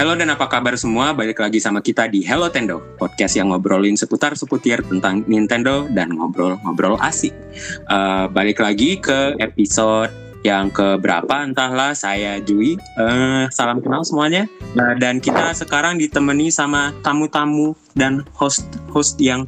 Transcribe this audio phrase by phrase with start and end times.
[0.00, 1.12] Halo dan apa kabar semua?
[1.12, 6.16] Balik lagi sama kita di Hello Tendo, podcast yang ngobrolin seputar seputir tentang Nintendo dan
[6.16, 7.36] ngobrol-ngobrol asik.
[7.84, 10.08] Uh, balik lagi ke episode
[10.40, 12.80] yang ke berapa entahlah saya Jui.
[12.96, 14.48] Uh, salam kenal semuanya.
[14.72, 19.44] Uh, dan kita sekarang ditemani sama tamu-tamu dan host-host yang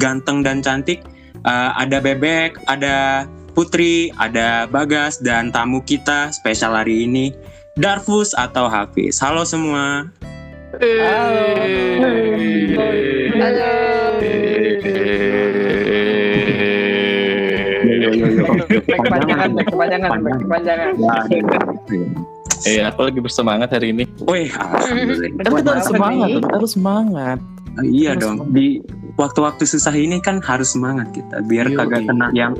[0.00, 1.04] ganteng dan cantik.
[1.44, 7.36] Uh, ada Bebek, ada Putri, ada Bagas dan tamu kita spesial hari ini
[7.78, 9.22] Darfus atau Hafiz.
[9.22, 10.10] Halo semua.
[10.80, 11.46] Halo.
[13.38, 13.72] Halo.
[18.80, 20.10] Kepanjangan, kepanjangan,
[20.42, 20.90] kepanjangan.
[22.68, 24.04] Eh, aku lagi bersemangat hari ini.
[24.28, 24.50] Wih.
[24.52, 27.38] Kan kita harus semangat, kita harus semangat.
[27.78, 28.36] Oh, iya harus dong.
[28.44, 28.54] Semangat.
[28.54, 28.66] Di
[29.16, 32.52] waktu-waktu susah ini kan harus semangat kita, biar Yo, kagak kena yang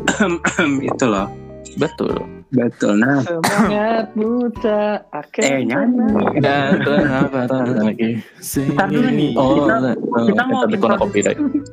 [0.88, 1.28] itu loh.
[1.76, 2.39] Betul.
[2.50, 2.98] Betul.
[2.98, 3.22] Nah.
[3.22, 6.06] Semangat buta akan Eh nyanyi.
[6.42, 7.46] Dan kenapa
[7.78, 8.10] lagi?
[8.42, 9.30] Kita dulu nih.
[9.38, 9.94] Oh, kita, nah,
[10.26, 10.94] kita mau intro,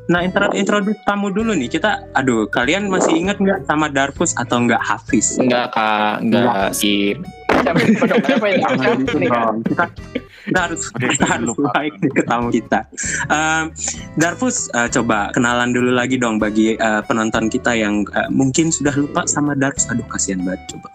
[0.08, 1.70] Nah, intro introduce tamu dulu nih.
[1.70, 5.42] Kita aduh, kalian masih ingat nggak sama Darfus atau nggak Hafiz?
[5.42, 6.22] Enggak, Kak.
[6.22, 6.72] Enggak.
[6.78, 7.26] Skip
[7.58, 7.74] kita,
[10.48, 12.88] kita harus kita harus baik ke tamu kita.
[13.28, 13.68] Uh,
[14.16, 18.96] Darfus, uh, coba kenalan dulu lagi dong bagi uh, penonton kita yang uh, mungkin sudah
[18.96, 19.92] lupa sama Darfus.
[19.92, 20.90] Aduh kasihan banget coba.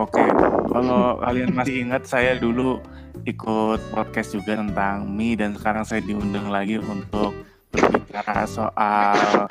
[0.00, 0.24] Oke,
[0.72, 2.80] kalau kalian masih ingat saya dulu
[3.28, 7.36] ikut podcast juga tentang mie dan sekarang saya diundang lagi untuk
[7.70, 9.46] berbicara soal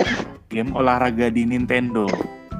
[0.52, 2.09] game olahraga di Nintendo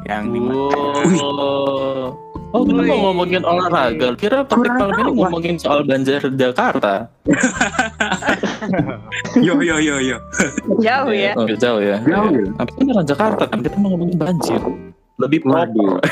[0.08, 2.31] yang di oh.
[2.52, 4.11] Oh, kita mau ngomongin olahraga.
[4.19, 7.07] Kira topik malam ini ngomongin soal banjir Jakarta.
[9.45, 10.17] yo yo yo yo.
[10.83, 11.31] Jauh ya.
[11.39, 12.03] Oh, jauh ya.
[12.03, 12.31] Jauh.
[12.35, 12.44] Ya.
[12.59, 14.59] Tapi kan Jakarta kan kita mau ngomongin banjir.
[15.16, 16.03] Lebih Waduh.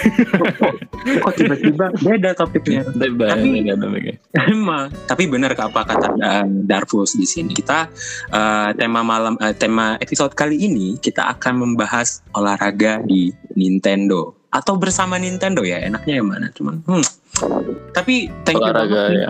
[1.27, 2.87] Kok tiba-tiba beda topiknya.
[2.95, 3.35] Beda,
[3.75, 4.15] tapi
[4.47, 4.95] emang.
[5.11, 7.51] Tapi benar apa kata uh, Darfus di sini.
[7.51, 7.91] Kita
[8.31, 14.73] uh, tema malam uh, tema episode kali ini kita akan membahas olahraga di Nintendo atau
[14.81, 17.05] bersama Nintendo ya enaknya yang mana cuman hmm.
[17.93, 19.29] tapi thank you olahraga banget ya.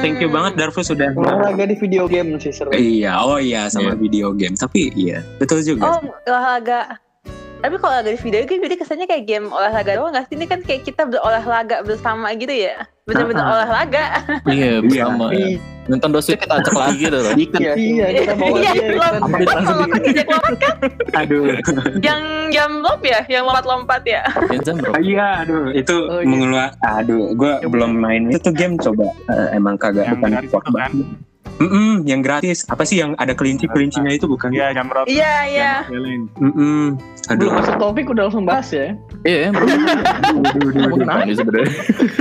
[0.00, 2.72] thank you banget Darfus sudah olahraga di video game sih seru.
[2.72, 3.98] Iya oh iya sama yeah.
[3.98, 4.56] video game.
[4.56, 5.98] Tapi iya betul juga.
[5.98, 6.96] Oh olahraga
[7.62, 10.46] tapi kalau olahraga di video game jadi kesannya kayak game olahraga doang nggak sih ini
[10.50, 14.04] kan kayak kita berolahraga bersama gitu ya benar-benar olahraga
[14.50, 15.62] iya bersama ya.
[15.90, 17.26] Nintendo Switch kita acak lagi tuh.
[17.34, 17.58] Ikat.
[17.58, 19.18] Iya, iya, kita mau iya, belum.
[20.62, 20.76] kan?
[21.18, 21.58] Aduh.
[21.98, 22.22] Yang
[22.54, 24.22] jam lompat ya, yang lompat-lompat ya.
[24.54, 26.28] Yang jam Iya, aduh, itu oh, iya.
[26.30, 26.70] mengeluar.
[26.86, 29.10] Aduh, gue belum main itu game coba.
[29.26, 30.92] Uh, emang kagak yang bukan sport kan?
[31.62, 32.66] Mm -mm, yang gratis.
[32.66, 34.50] Apa sih yang ada kelinci-kelincinya itu bukan?
[34.50, 35.06] Iya, jam berapa?
[35.06, 35.72] Iya, iya.
[35.86, 36.84] Mm -mm.
[37.30, 37.46] Aduh.
[37.46, 38.98] Belum masuk topik udah langsung bahas ya.
[39.22, 39.70] Iya, belum.
[41.38, 41.72] sebenarnya.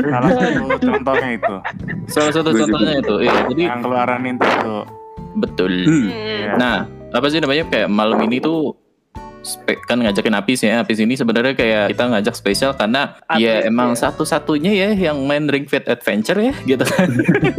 [0.06, 1.56] Salah satu contohnya itu.
[2.12, 3.16] Salah satu contohnya itu.
[3.26, 4.86] Iya, jadi yang keluaran Nintendo.
[5.40, 5.74] Betul.
[5.88, 6.08] Hmm.
[6.60, 8.76] Nah, apa sih namanya kayak malam ini tuh
[9.90, 13.98] kan ngajakin Apis ya Apis ini sebenarnya kayak kita ngajak spesial karena Apis, ya emang
[13.98, 14.08] ya.
[14.08, 17.10] satu-satunya ya yang main Ring Fit Adventure ya gitu kan.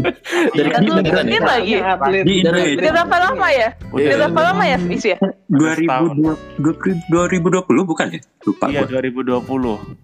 [0.57, 1.75] Dari kita kita nih lagi.
[2.23, 3.69] Di dari berapa lama ya?
[3.91, 5.19] Udah berapa lama ya Apis ya?
[5.51, 8.21] 2020 2020 bukan ya?
[8.43, 9.43] Lupa iya 2020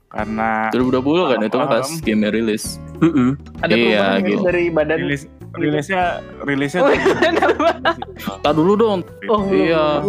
[0.08, 2.64] karena 2020 kan itu kan pas game rilis.
[2.98, 3.30] Mm -hmm.
[3.62, 4.42] ada iya, gitu.
[4.42, 4.98] dari badan?
[5.06, 6.92] Rilis rilisnya rilisnya oh,
[8.44, 9.00] tak dulu dong
[9.32, 10.04] oh iya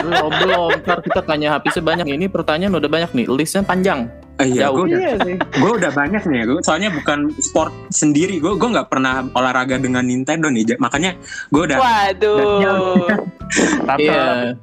[0.00, 4.08] belum belum ntar kita tanya habisnya banyak ini pertanyaan udah banyak nih listnya panjang
[4.40, 6.48] Uh, iya, gue udah, iya gue udah banyak nih.
[6.48, 8.40] Gue soalnya bukan sport sendiri.
[8.40, 10.80] Gue gue nggak pernah olahraga dengan Nintendo nih.
[10.80, 11.12] Makanya
[11.52, 11.76] gue udah.
[11.76, 13.04] Waduh.
[13.92, 14.56] tapi iya.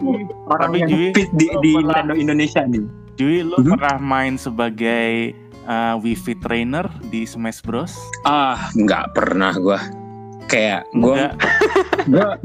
[0.50, 2.84] orang tapi yang Jui, fit di, di Nintendo Indonesia nih.
[3.22, 3.78] Jui, lu hmm?
[3.78, 5.38] pernah main sebagai
[5.70, 7.94] uh, Wi-Fi trainer di Smash Bros?
[8.26, 10.07] Ah, nggak pernah gue
[10.48, 11.24] kayak gue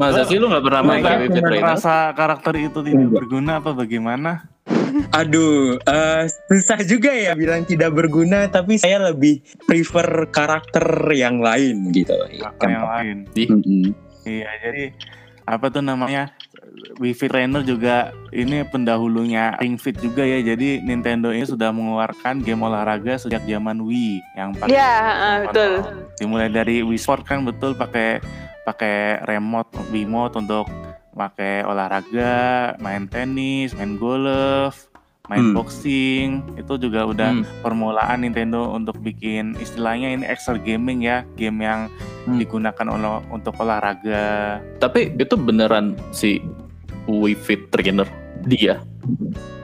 [0.01, 4.53] masa sih lu nggak pernah main Wi-Fi trainer rasa karakter itu tidak berguna apa bagaimana
[5.13, 10.85] Aduh, uh, susah juga ya bilang tidak berguna, tapi saya lebih prefer karakter
[11.17, 12.13] yang lain gitu.
[12.13, 13.17] Karakter yang lain.
[13.33, 13.85] Mm -hmm.
[14.23, 14.85] Iya, jadi
[15.47, 16.31] apa tuh namanya?
[16.99, 20.41] Wi-Fi Trainer juga ini pendahulunya Ring Fit juga ya.
[20.41, 25.73] Jadi Nintendo ini sudah mengeluarkan game olahraga sejak zaman Wii yang pakai Iya, uh, betul.
[26.21, 28.23] Dimulai dari Wii Sport kan betul pakai
[28.63, 30.71] pakai remote Wiimote untuk
[31.13, 34.92] pakai olahraga, main tenis, main golf,
[35.33, 35.57] main hmm.
[35.57, 37.65] boxing itu juga udah hmm.
[37.65, 41.89] permulaan Nintendo untuk bikin istilahnya ini extra gaming ya game yang
[42.29, 42.37] hmm.
[42.37, 46.45] digunakan ol untuk olahraga tapi itu beneran si
[47.09, 48.05] Wii Fit trainer
[48.45, 48.85] dia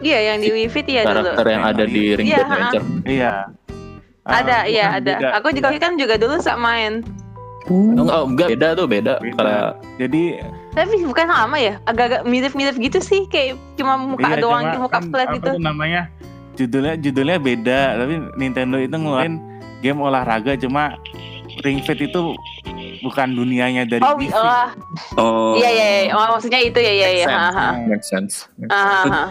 [0.01, 1.53] iya yang di Wii Fit ya karakter dulu.
[1.53, 3.33] yang ada di Ring iya, Adventure iya
[4.25, 5.29] ada uh, iya ada juga.
[5.37, 7.05] aku juga kan juga dulu sak main
[7.69, 9.21] Oh, enggak beda tuh beda.
[9.21, 9.35] Beda.
[9.37, 9.59] Karena
[10.01, 10.23] Jadi
[10.73, 11.75] Tapi bukan sama ya?
[11.85, 15.51] Agak-agak mirip-mirip gitu sih, kayak cuma muka iya, doang, cuma muka kan flat apa gitu.
[15.53, 16.03] tuh namanya
[16.59, 19.39] judulnya judulnya beda tapi Nintendo itu ngeluarin
[19.79, 20.99] game olahraga cuma
[21.63, 22.35] Ring Fit itu
[22.99, 24.35] bukan dunianya dari Oh, wi- Fit.
[24.35, 24.67] oh,
[25.15, 26.13] Oh, iya iya, iya.
[26.15, 27.27] Oh, maksudnya itu ya iya iya.
[27.27, 27.69] Make ha.
[27.87, 28.51] make sense.
[28.59, 29.07] Make sense.
[29.07, 29.25] ha, ha.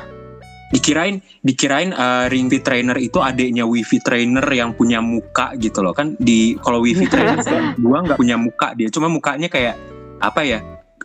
[0.68, 5.80] Dikirain dikirain uh, Ring Fit Trainer itu adiknya Wii Fit Trainer yang punya muka gitu
[5.80, 5.96] loh.
[5.96, 7.40] Kan di kalau Wii Fit Trainer
[7.80, 8.92] gua nggak punya muka dia.
[8.92, 9.80] Cuma mukanya kayak
[10.18, 10.60] apa ya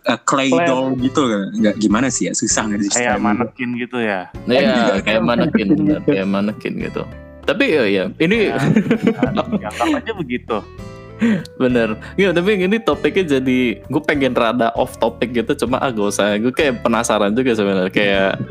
[0.08, 0.66] uh, clay Flat.
[0.66, 1.20] doll gitu
[1.62, 2.32] nggak gimana sih ya?
[2.34, 4.30] Susah nggak sih kayak manekin gitu ya?
[4.50, 5.68] Iya, kayak manekin,
[6.06, 7.02] kayak manekin gitu.
[7.42, 8.58] Tapi ya, ya ini ya,
[9.66, 10.62] ya, aja begitu.
[11.58, 11.98] Bener.
[12.18, 16.34] Iya, tapi ini topiknya jadi gue pengen rada off topic gitu, cuma ah gak usah.
[16.38, 17.92] Gue kayak penasaran juga sebenarnya.
[17.94, 18.42] Kayak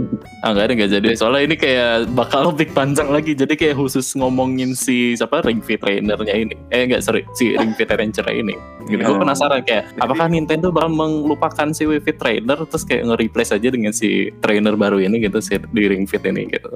[0.41, 1.07] ah nggak ada nggak jadi.
[1.13, 3.31] Soalnya ini kayak bakal lebih panjang lagi.
[3.31, 6.57] Jadi kayak khusus ngomongin si siapa Ring Fit Trainernya ini.
[6.67, 8.57] Eh enggak sorry, si Ring Fit Ranger ini.
[8.81, 8.97] Gitu.
[8.97, 9.21] Gue Oh.
[9.21, 13.93] penasaran kayak apakah Nintendo bakal melupakan si Wii Fit Trainer terus kayak nge-replace aja dengan
[13.93, 16.73] si trainer baru ini gitu si di Ring Fit ini gitu.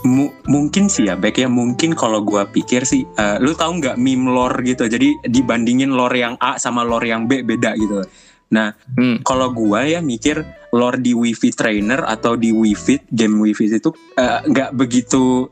[0.00, 3.96] Mu- mungkin sih ya baik ya mungkin kalau gua pikir sih uh, lu tahu nggak
[3.96, 8.06] meme lore gitu jadi dibandingin lore yang A sama lore yang B beda gitu
[8.48, 9.18] nah Hmm.
[9.20, 10.40] kalau gua ya mikir
[10.74, 14.76] lore di Wii Fit Trainer atau di Wii Fit game Wii Fit itu uh, nggak
[14.76, 15.48] begitu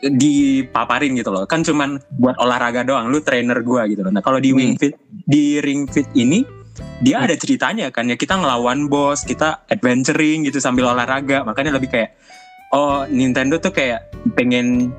[0.00, 1.44] dipaparin gitu loh.
[1.44, 4.12] Kan cuman buat olahraga doang lu trainer gua gitu loh.
[4.12, 4.78] Nah kalau di Wii Hmm.
[4.80, 6.40] Fit di Ring Fit ini
[7.04, 11.44] dia ada ceritanya kan ya kita ngelawan bos kita adventuring gitu sambil olahraga.
[11.44, 12.16] Makanya lebih kayak
[12.72, 14.94] oh Nintendo tuh kayak pengen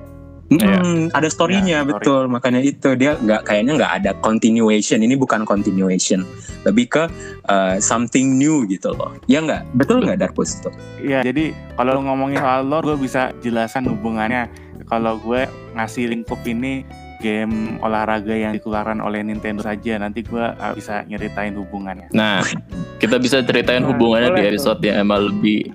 [0.51, 1.92] Hmm, ada storynya Ya, story.
[1.95, 2.21] betul.
[2.27, 5.00] Makanya itu dia nggak kayaknya nggak ada continuation.
[5.00, 6.27] Ini bukan continuation.
[6.68, 7.03] Lebih ke
[7.48, 9.15] uh, something new gitu loh.
[9.31, 9.63] Ya nggak?
[9.80, 10.69] Betul nggak Darkus itu
[11.00, 14.51] Iya, jadi kalau ngomongin soal lore, gue bisa jelasin hubungannya.
[14.92, 16.83] Kalau gue ngasih lingkup ini
[17.22, 22.10] game olahraga yang dikeluarkan oleh Nintendo saja, nanti gue uh, bisa nyeritain hubungannya.
[22.12, 22.42] Nah,
[22.98, 25.70] kita bisa ceritain Nah, hubungannya di episode yang emang lebih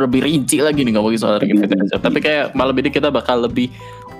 [0.00, 1.70] lebih rinci lagi nih ngomongin soal Ring Fit.
[2.00, 3.68] Tapi kayak malam ini kita bakal lebih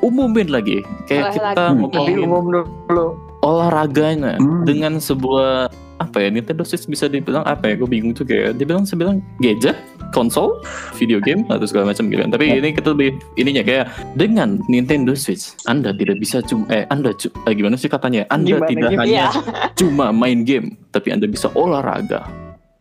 [0.04, 0.84] umumin lagi.
[1.08, 1.64] Kayak kita Olahraga.
[1.64, 2.44] Tapi ngomongin umum
[2.86, 3.06] dulu.
[3.44, 4.64] olahraganya Hmm.
[4.64, 8.82] dengan sebuah apa ya Nintendo Switch bisa dibilang apa ya gue bingung juga ya dibilang
[8.82, 9.78] sebilang gadget
[10.10, 10.58] konsol
[10.94, 12.30] video game atau segala macam gitu kan.
[12.30, 17.10] Tapi ini kita lebih ininya kayak dengan Nintendo Switch Anda tidak bisa cuma eh Anda
[17.12, 18.22] cu- eh, gimana sih katanya?
[18.28, 19.02] Anda Gimana, tidak gimana?
[19.02, 19.28] hanya Iya.
[19.74, 22.26] cuma main game tapi Anda bisa olahraga.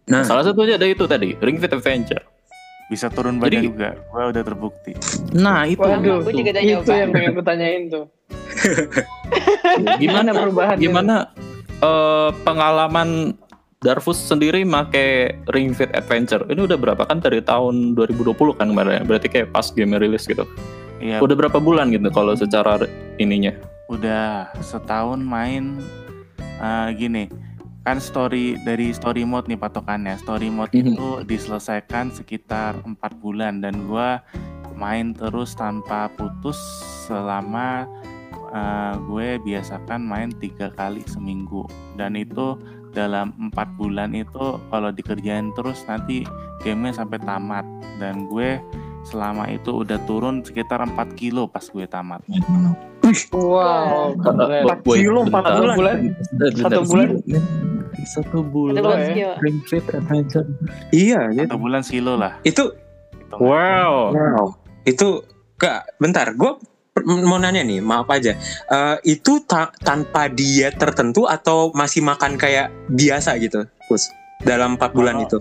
[0.03, 0.21] Nah.
[0.21, 2.21] Salah satunya ada itu tadi Ring Fit Adventure.
[2.85, 4.91] Bisa turun badan Jadi- juga, gue udah terbukti.
[5.33, 8.05] nah itu Waduh, Gue juga udah itu yang pengen aku tanyain tuh.
[9.97, 11.15] gimana perubahan gimana
[11.83, 13.35] eh, pengalaman
[13.83, 16.47] Darfus sendiri make Ring Fit Adventure.
[16.47, 17.19] Ini udah berapa kan?
[17.19, 19.03] Dari tahun 2020 kan kemarin ya?
[19.03, 20.47] berarti kayak pas game rilis gitu.
[21.03, 22.79] Iya, udah berapa bulan gitu kalau secara
[23.19, 23.51] ininya?
[23.91, 25.83] Udah setahun main
[26.63, 27.27] uh, gini.
[27.83, 30.15] Kan story dari story mode nih patokannya.
[30.15, 30.95] Story mode Mhm.
[30.95, 33.59] itu diselesaikan sekitar empat bulan.
[33.59, 34.23] Dan gua
[34.79, 36.55] main terus tanpa putus
[37.03, 37.83] selama
[38.53, 41.65] uh, gue biasakan main tiga kali seminggu
[41.97, 42.55] dan itu
[42.93, 46.21] dalam empat bulan itu kalau dikerjain terus nanti
[46.61, 47.65] gamenya sampai tamat
[47.97, 48.61] dan gue
[49.03, 52.21] selama itu udah turun sekitar 4 kilo pas gue tamat
[53.35, 54.63] Wow, keren.
[54.63, 55.75] Empat kilo, empat bulan.
[55.75, 55.95] bulan.
[56.55, 57.07] Satu bulan.
[58.07, 58.73] Satu bulan.
[58.79, 59.33] bulan ya.
[60.95, 62.71] iya satu bulan sekilo lah itu.
[63.37, 64.15] Wow.
[64.15, 65.23] wow itu
[65.55, 66.59] kak bentar gue
[67.01, 68.37] mau nanya nih maaf aja.
[68.69, 74.13] Eh, itu ta- tanpa diet tertentu atau masih makan kayak biasa gitu Kus?
[74.39, 75.37] Dalam empat bulan Kalau- itu?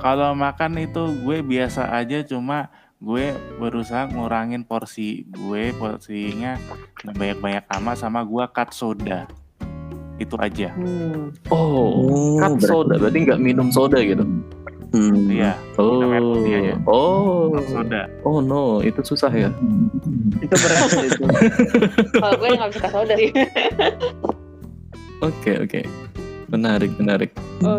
[0.00, 6.56] Kalau makan itu gue biasa aja cuma gue berusaha ngurangin porsi gue porsinya
[7.06, 9.28] banyak-banyak amat sama gue cut soda.
[10.18, 10.72] Itu aja.
[10.74, 11.30] Hmm.
[11.48, 14.24] Oh, cut berarti- soda berarti nggak minum soda gitu.
[14.90, 15.30] Hmm.
[15.30, 15.96] iya Oh.
[16.02, 16.74] Minum air putih aja.
[16.84, 17.54] Oh.
[17.70, 19.48] soda Oh no, itu susah ya.
[20.42, 21.22] Itu berat sih itu.
[22.22, 23.26] Kalau gue nggak bisa kasih dari.
[25.22, 25.80] Oke, oke.
[26.50, 27.30] Menarik, menarik.
[27.62, 27.78] Oh.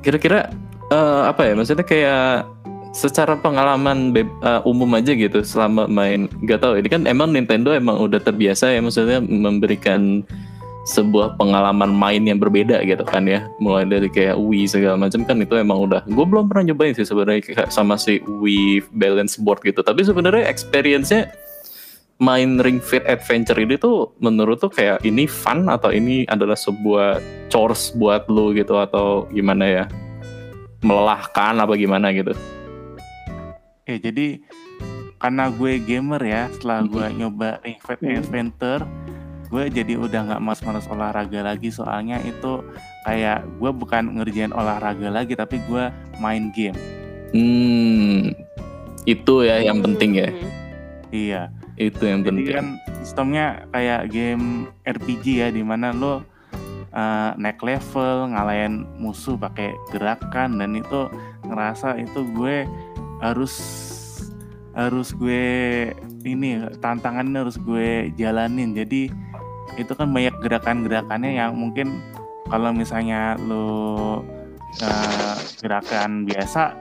[0.00, 0.48] Kira-kira
[0.88, 1.52] eh, apa ya?
[1.52, 2.48] Maksudnya kayak
[2.96, 7.70] secara pengalaman be- eh, umum aja gitu selama main gak tahu ini kan emang Nintendo
[7.76, 10.24] emang udah terbiasa ya maksudnya memberikan
[10.88, 13.44] sebuah pengalaman main yang berbeda gitu kan ya.
[13.60, 17.04] Mulai dari kayak Wii segala macam kan itu emang udah gue belum pernah nyobain sih
[17.04, 19.84] sebenarnya kayak sama si Wii balance board gitu.
[19.84, 21.28] Tapi sebenarnya experience-nya
[22.18, 27.20] main Ring Fit Adventure ini tuh menurut tuh kayak ini fun atau ini adalah sebuah
[27.52, 29.84] chores buat lu gitu atau gimana ya?
[30.80, 32.32] Melelahkan apa gimana gitu?
[33.84, 34.40] Ya jadi
[35.20, 39.07] karena gue gamer ya setelah gue nyoba Ring Fit Hmm.
[39.48, 42.60] Gue jadi udah nggak mas-mas olahraga lagi soalnya itu
[43.02, 45.88] kayak gue bukan ngerjain olahraga lagi tapi gue
[46.18, 46.76] main game
[47.28, 48.32] Hmm,
[49.04, 50.28] itu ya yang penting ya.
[50.28, 50.50] Hmm.
[51.08, 51.42] iya
[51.76, 52.52] Itu yang jadi penting.
[52.52, 52.66] kan
[52.98, 54.44] sistemnya kayak game
[54.82, 56.24] RPG ya di mana lo
[56.90, 61.08] uh, naik level ngalahin musuh pakai gerakan dan itu
[61.44, 62.64] ngerasa itu gue
[63.20, 63.54] harus
[64.72, 65.44] harus gue
[66.22, 69.10] ini tantangannya harus gue jalanin jadi
[69.78, 72.02] itu kan banyak gerakan-gerakannya yang mungkin
[72.50, 74.20] kalau misalnya lo
[74.82, 76.74] uh, gerakan biasa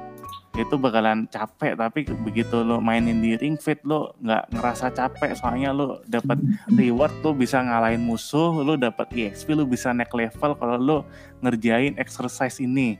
[0.58, 1.78] itu bakalan capek.
[1.78, 5.38] Tapi begitu lo mainin di ring fit lo nggak ngerasa capek.
[5.38, 6.42] Soalnya lo dapat
[6.74, 10.98] reward lo bisa ngalahin musuh lo dapat exp lo bisa naik level kalau lo
[11.46, 12.98] ngerjain exercise ini.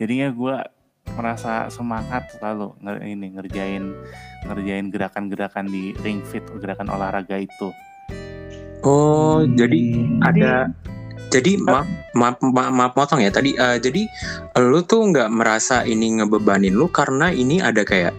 [0.00, 0.56] Jadinya gue
[1.14, 2.72] merasa semangat selalu
[3.04, 3.92] ini ngerjain
[4.48, 7.68] ngerjain gerakan-gerakan di ring fit gerakan olahraga itu
[8.84, 9.56] Oh, Hmm.
[9.56, 9.82] jadi
[10.22, 10.52] ada
[11.32, 14.06] jadi maaf maaf maaf, maaf potong ya tadi eh, jadi
[14.62, 18.14] lu tuh nggak merasa ini ngebebanin lu karena ini ada kayak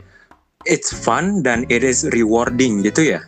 [0.66, 3.22] it's fun dan it is rewarding gitu ya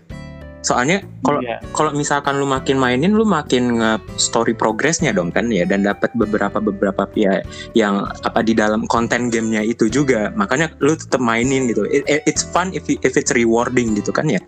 [0.60, 1.64] soalnya kalau Iya.
[1.72, 6.12] kalau misalkan lu makin mainin lu makin nge story progressnya dong kan ya dan dapat
[6.18, 7.40] beberapa beberapa ya
[7.72, 12.26] yang apa di dalam konten gamenya itu juga makanya lu tetap mainin gitu It- it-
[12.28, 14.42] it's fun if if it's rewarding gitu kan ya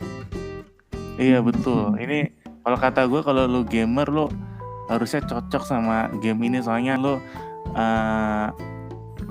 [1.20, 2.00] Iya betul.
[2.00, 2.32] Ini
[2.64, 4.28] kalau kata gue kalau lu gamer lu
[4.90, 7.22] harusnya cocok sama game ini soalnya lu
[7.78, 8.48] eh,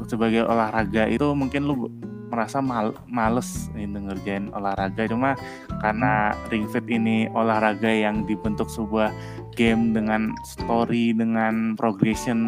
[0.06, 1.90] sebagai olahraga itu mungkin lu
[2.28, 5.32] merasa mal males ngerjain olahraga cuma
[5.80, 9.12] karena Ring Fit ini olahraga yang dibentuk sebuah
[9.56, 12.38] game dengan story dengan progression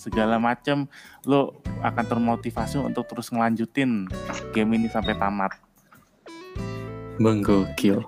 [0.00, 0.88] segala macam
[1.28, 1.52] lu
[1.84, 4.08] akan termotivasi untuk terus ngelanjutin
[4.50, 5.52] game ini sampai tamat.
[7.16, 8.04] Bang gokil.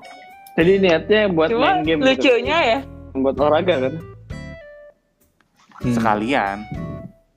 [0.58, 2.26] Jadi niatnya buat Cuma main game gitu.
[2.26, 2.78] lucunya ya,
[3.14, 3.94] Buat olahraga kan.
[5.78, 5.94] Hmm.
[5.94, 6.56] Sekalian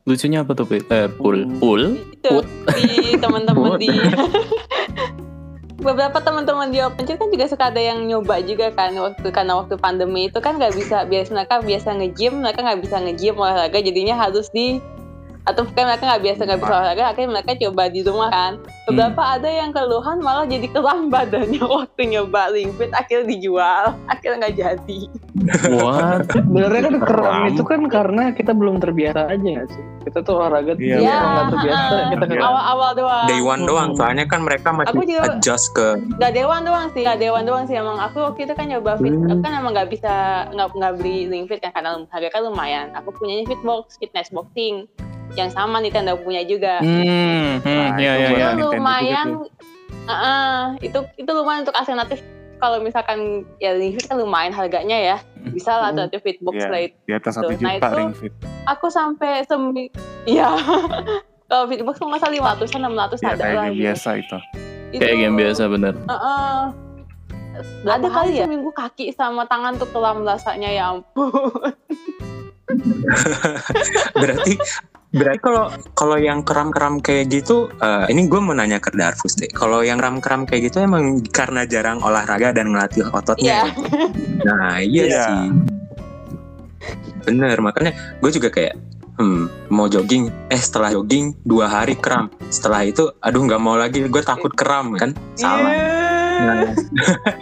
[0.10, 0.66] Lucunya apa tuh?
[0.74, 1.46] Eh, pool.
[1.62, 2.02] Pool?
[2.22, 2.38] itu
[2.78, 3.90] di teman-teman di
[5.82, 9.58] beberapa teman-teman di Open Chat kan juga suka ada yang nyoba juga kan waktu karena
[9.58, 13.82] waktu pandemi itu kan nggak bisa biasa mereka biasa nge-gym mereka nggak bisa nge-gym olahraga
[13.82, 14.78] jadinya harus di
[15.42, 18.54] atau kan mereka nggak biasa nggak bisa olahraga akhirnya mereka coba di rumah kan
[18.86, 22.42] beberapa ada yang keluhan malah jadi kelam badannya waktu nyoba
[22.78, 25.00] fit akhirnya dijual akhirnya nggak jadi
[25.72, 26.30] What?
[26.36, 27.50] Sebenarnya kan Kram.
[27.50, 29.84] itu kan karena kita belum terbiasa aja nggak sih?
[30.02, 31.32] Kita tuh olahraga tuh Iya, biasa betul.
[31.32, 31.82] nggak terbiasa.
[31.92, 35.68] Ya, kita kan awal-awal doang day one doang soalnya kan mereka masih Aku juga- adjust
[35.74, 35.88] ke
[36.20, 39.10] Gak dewan doang sih, gak dewan doang sih emang aku waktu itu kan nyoba fit,
[39.10, 39.30] Hmm.
[39.30, 40.14] aku kan emang gak bisa
[40.52, 42.88] nggak nggak beli fit kan karena harga kan lumayan.
[42.94, 44.86] Aku punyanya fitbox, fitness boxing
[45.34, 46.80] yang sama Nintendo punya juga.
[46.80, 48.18] Hmm, hmm, Nah, ya, ya, ya.
[48.18, 49.48] itu Nintendo juga lumayan, tuh.
[50.02, 52.20] Heeh, itu itu lumayan untuk alternatif.
[52.58, 53.20] Kalau misalkan
[53.58, 55.98] ya ring fit kan lumayan harganya ya, bisa lah Hmm.
[55.98, 56.68] alternatif fitbox Iya.
[56.68, 56.96] lah itu.
[57.02, 58.34] di atas satu Nah, juta itu- ring fit.
[58.68, 59.90] Aku sampai semi,
[60.24, 60.54] ya.
[61.50, 63.64] Kalau fitbox tuh masa 500 enam ratus Ya ada kayak lah.
[63.66, 63.84] game gitu.
[63.84, 64.38] biasa itu.
[64.92, 65.94] Itu- Kayak game biasa bener.
[65.98, 66.60] Heeh.
[67.84, 71.28] ada kali ya seminggu kaki sama tangan tuh kelam rasanya ya ampun.
[74.14, 74.54] berarti
[75.12, 79.52] berarti kalau kalau yang keram-keram kayak gitu eh, ini gue mau nanya ke Darfus deh.
[79.52, 83.68] Kalau yang keram-keram kayak gitu emang karena jarang olahraga dan ngelatih ototnya
[84.42, 85.24] nah iya Iya.
[85.28, 85.48] sih.
[87.28, 88.74] Bener makanya gue juga kayak
[89.20, 90.32] hmm, mau jogging.
[90.48, 94.02] Eh setelah jogging dua hari kram setelah itu aduh nggak mau lagi.
[94.08, 95.12] Gue takut kram kan?
[95.36, 96.01] Salah
[96.42, 96.74] nah,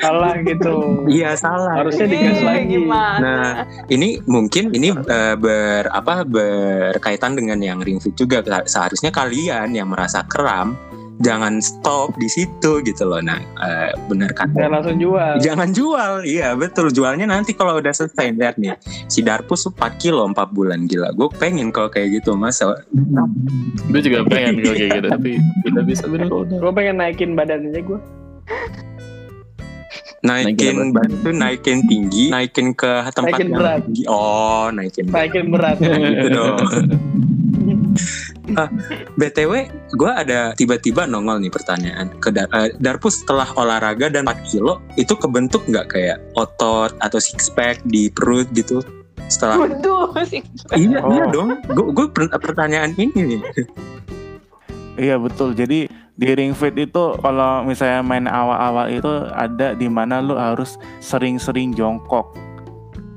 [0.03, 1.08] salah gitu.
[1.08, 2.65] iya salah Harusnya Iya, digas lagi.
[2.70, 3.20] Gimana?
[3.22, 3.50] Nah,
[3.88, 8.41] ini mungkin ini eh, ber apa berkaitan dengan yang ring fit juga.
[8.65, 10.74] Seharusnya kalian yang merasa kram
[11.20, 13.20] jangan stop di situ gitu loh.
[13.20, 14.56] Nah, eh, benar kan?
[14.56, 15.38] Dan langsung jual.
[15.44, 16.89] Jangan jual, iya betul.
[16.96, 18.79] Jualnya nanti kalau udah selesai lihat nih.
[19.12, 21.12] Si Darpus 4 kilo 4 bulan gila.
[21.13, 22.72] Gue pengen kalau kayak gitu masa.
[23.91, 25.32] Gue juga pengen kalau kayak gitu, tapi
[25.68, 26.27] tidak bisa bener.
[26.32, 28.00] Gue pengen naikin badannya gue.
[30.20, 33.80] Naikin batu, naikin tinggi, naikin ke tempat Naikin yang berat.
[33.82, 34.04] tinggi.
[34.06, 35.32] Oh, naikin berat.
[35.32, 35.78] Naikin berat.
[36.12, 36.58] gitu dong.
[38.52, 38.66] Ah,
[39.14, 39.54] BTW,
[39.94, 44.82] gue ada tiba-tiba nongol nih pertanyaan ke Dar- eh, Darpus setelah olahraga dan 4 kilo
[44.96, 48.82] itu kebentuk nggak kayak otot atau six pack di perut gitu
[49.28, 50.42] setelah Waduh, sih.
[50.74, 51.14] iya Oh.
[51.14, 53.40] iya dong gue pertanyaan ini nih
[54.98, 55.56] Iya betul.
[55.56, 55.88] Jadi
[56.20, 61.72] di ring fit itu kalau misalnya main awal-awal itu ada di mana lu harus sering-sering
[61.72, 62.36] jongkok.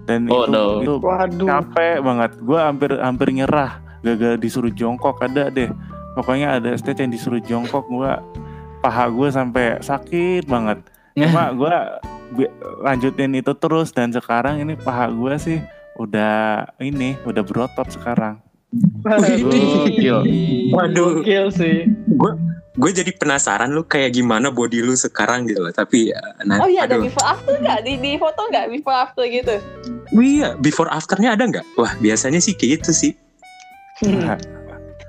[0.06, 0.64] Dan Oh, itu no.
[0.78, 1.46] itu Waduh.
[1.46, 2.30] capek banget.
[2.38, 3.82] Gue hampir hampir nyerah.
[4.02, 5.70] Gagal disuruh jongkok ada deh.
[6.14, 8.12] Pokoknya ada stage yang disuruh jongkok gue
[8.78, 10.78] paha gue sampai sakit banget.
[11.18, 11.74] Cuma gue
[12.82, 15.58] lanjutin itu terus dan sekarang ini paha gue sih
[15.98, 18.38] udah ini udah berotot sekarang.
[18.72, 20.18] Gokil.
[20.72, 21.20] Waduh.
[21.20, 21.84] Gokil sih.
[22.08, 22.32] gue
[22.72, 26.68] gue jadi penasaran lu kayak gimana body lu sekarang gitu loh tapi ya, nah, Oh
[26.72, 29.60] iya ada before after nggak di di foto nggak before after gitu?
[30.16, 33.12] Wih, iya before afternya ada nggak wah biasanya sih kayak gitu sih
[34.02, 34.34] Hmm.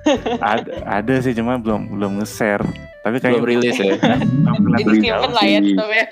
[0.54, 2.62] ada ada sih cuma belum belum nge-share.
[3.04, 3.96] Tapi Belum kayak rilis ya.
[4.80, 6.06] Jadi simpen lah ya ya.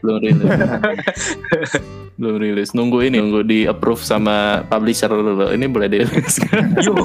[0.00, 0.48] Belum rilis.
[2.18, 2.68] Belum rilis.
[2.72, 5.52] Nunggu ini, nunggu di approve sama publisher dulu.
[5.52, 6.72] Ini boleh dirilis kan?
[6.84, 6.96] Yo,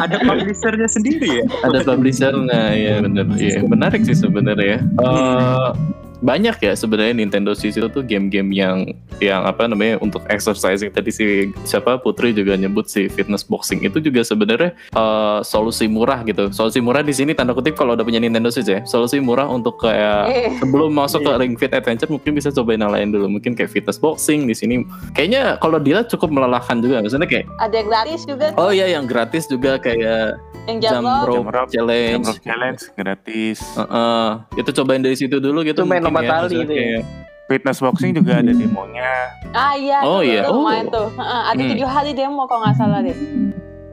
[0.00, 3.28] ada publishernya sendiri ya Ada publisher, nah ya bener.
[3.36, 4.80] Iya, menarik sih sebenarnya.
[4.80, 5.76] ya.
[6.20, 11.08] Banyak ya sebenarnya Nintendo Switch itu tuh game-game yang yang apa namanya untuk exercising tadi
[11.08, 11.26] si
[11.64, 16.52] siapa Putri juga nyebut si fitness boxing itu juga sebenarnya eh, solusi murah gitu.
[16.52, 18.84] Solusi murah di sini tanda kutip kalau udah punya Nintendo Switch ya.
[18.84, 22.92] Solusi murah untuk kayak Eh, sebelum masuk ke Ring Fit Adventure mungkin bisa cobain yang
[22.92, 27.26] lain dulu mungkin kayak fitness boxing di sini kayaknya kalau dia cukup melelahkan juga maksudnya
[27.26, 30.36] kayak ada yang gratis juga oh iya yang gratis juga kayak
[30.68, 33.58] yang jump jam rope Jump rope, challenge Jump Rope Challenge gratis.
[33.74, 34.28] Heeh.
[34.60, 36.82] itu cobain dari situ dulu gitu Itu main lompat ya, tali itu ya.
[36.98, 37.06] kayak-
[37.46, 39.10] Fitness boxing juga ada demonya.
[39.50, 40.42] Ah iya, Oh, tuh, iya.
[40.44, 40.92] itu lumayan Oh.
[40.92, 41.06] tuh.
[41.12, 41.70] Heeh, ada Hmm.
[41.72, 43.16] tujuh hari demo kalau nggak salah deh.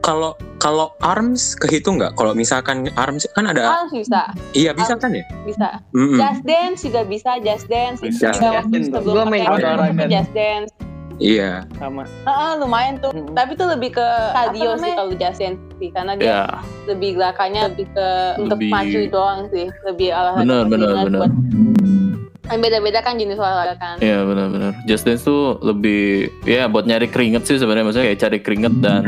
[0.00, 5.10] kalau kalau arms kehitung nggak kalau misalkan arms kan ada Ah bisa, iya bisa kan
[5.10, 5.82] ya bisa.
[5.90, 6.16] Mm-mm.
[6.16, 7.98] Just Dance juga bisa, Just Dance.
[8.00, 8.30] Bisa.
[8.30, 9.04] Juga waktu Just Dance.
[9.04, 9.44] sebelum main
[10.06, 10.70] Just Dance.
[11.18, 12.06] iya Sama.
[12.24, 13.10] Heeh, lumayan tuh.
[13.10, 13.34] Mm-mm.
[13.34, 16.40] Tapi tuh lebih ke cardio sih kalau Just Dance sih, karena dia ya
[16.86, 18.08] lebih gerakannya lebih ke
[18.38, 20.40] untuk Lebih- maju doang sih, lebih olahraga.
[20.40, 21.20] Benar, benar, benar.
[21.20, 21.36] buat-
[22.50, 23.96] beda-beda kan jenis olahraga kan.
[23.98, 24.72] Iya benar-benar.
[24.84, 26.02] Just Dance tuh lebih
[26.42, 29.04] ya buat nyari keringet sih sebenarnya maksudnya kayak cari keringet dan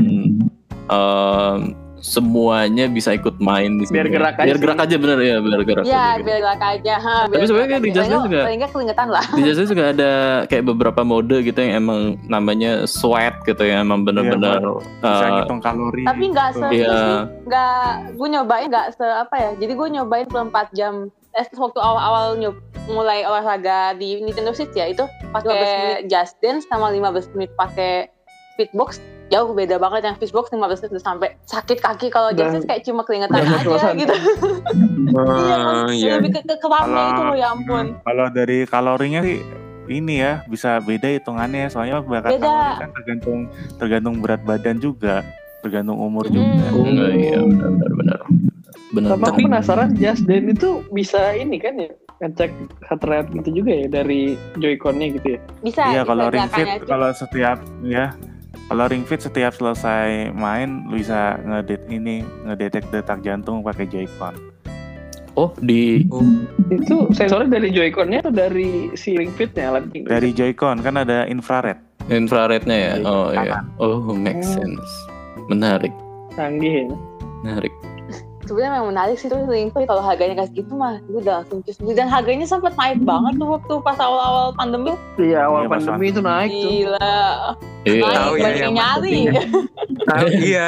[0.86, 1.58] em,
[2.00, 3.94] semuanya bisa ikut main di sini.
[3.94, 4.62] Biar gerak aja Biar sih.
[4.62, 6.08] gerak aja bener ya, biar gerak Iya, aja.
[6.10, 6.24] gitu.
[6.24, 6.94] biar gerak aja.
[6.96, 7.84] Ha, Tapi biar sebenarnya gerak di.
[7.86, 9.24] Just Dance Paling juga- nggak- paling keringetan lah.
[9.30, 10.10] Di Just Dance juga ada
[10.46, 14.60] kayak beberapa mode gitu yang emang namanya sweat gitu ya, emang bener-bener
[14.96, 16.02] Bisa eh, ngitung kalori.
[16.02, 16.70] Tapi nggak se Tuh.
[16.70, 16.80] Iya.
[16.82, 17.16] itu sih,
[17.46, 17.84] nggak
[18.16, 19.50] gue nyobain nggak se apa ya.
[19.58, 20.94] Jadi gue nyobain per 4 jam.
[21.40, 22.36] Eh, waktu awal-awal
[22.86, 28.12] mulai olahraga di Nintendo Switch ya itu pakai Just Dance sama 15 menit pakai
[28.54, 32.52] Fitbox jauh beda banget yang Fitbox 15 menit udah sampai sakit kaki kalau Just Udah-
[32.52, 34.14] Dance kayak cuma keringetan aja gitu.
[35.10, 37.98] Iya, Oh, iya lebih ke, ke itu loh ya ampun.
[37.98, 39.42] Kalau dari kalorinya sih
[39.88, 42.46] ini ya bisa beda hitungannya soalnya bakal Beda.
[42.46, 43.38] kalori kan tergantung
[43.74, 45.26] tergantung berat badan juga
[45.60, 46.34] tergantung umur Hmm.
[46.36, 48.20] juga Enggak, iya benar-benar benar.
[48.22, 48.59] Benar.
[48.90, 52.50] Sama aku penasaran Just Dance itu bisa ini kan ya ngecek
[52.84, 55.40] heart rate gitu juga ya dari Joy-Con-nya gitu ya.
[55.62, 55.82] Bisa.
[55.88, 58.12] iya kalau ring fit kalau setiap ya
[58.66, 64.36] kalau ring fit setiap selesai main lu bisa ngedit ini ngedetek detak jantung pakai Joy-Con
[65.32, 66.04] Oh, di
[66.68, 70.02] Itu sensornya dari Joy-Con-nya atau dari si Ring Fit-nya ini?
[70.02, 71.78] dari Joy-Con kan ada infrared
[72.10, 72.92] infrarednya ya.
[72.96, 73.62] Dari Oh iya.
[73.78, 74.50] Oh, make Oh.
[74.50, 74.90] sense.
[75.46, 75.94] Menarik,
[76.34, 76.86] canggih ya.
[77.40, 77.72] menarik.
[78.50, 81.62] Sebenarnya memang menarik sih tuh Ring Fit kalau harganya kayak gitu mah gue udah langsung
[81.62, 81.78] cus.
[81.78, 84.90] Dan harganya sempat naik banget tuh waktu pas awal-awal pandemi.
[85.14, 86.62] Iya Iya, awal pas pandemi itu naik tuh.
[86.66, 87.14] gila.
[87.80, 88.02] Iya.
[88.02, 89.16] naik Tahu ya banyak nyari.
[90.04, 90.66] Ah, iya.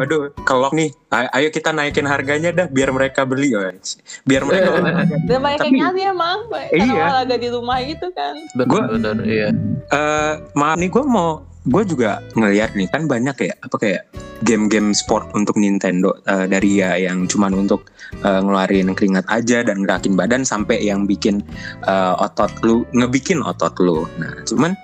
[0.00, 0.88] Aduh kelok nih.
[1.08, 5.16] Ayo kita naikin harganya dah biar mereka beli guys biar mereka olahraga.
[5.28, 6.92] dan banyak yang Tapi- nyari emang karena Iya.
[6.98, 8.34] olahraga di rumah gitu kan.
[8.54, 9.48] Benar, iya.
[9.86, 14.02] Eh, maaf nih gue mau gue juga ngeliat nih kan banyak ya apa kayak
[14.46, 17.90] game-game sport untuk Nintendo eh, dari ya yang cuman untuk
[18.22, 21.42] eh, ngeluarin keringat aja dan gerakin badan sampai yang bikin
[21.86, 24.06] eh, otot lu ngebikin otot lu.
[24.20, 24.78] Nah cuman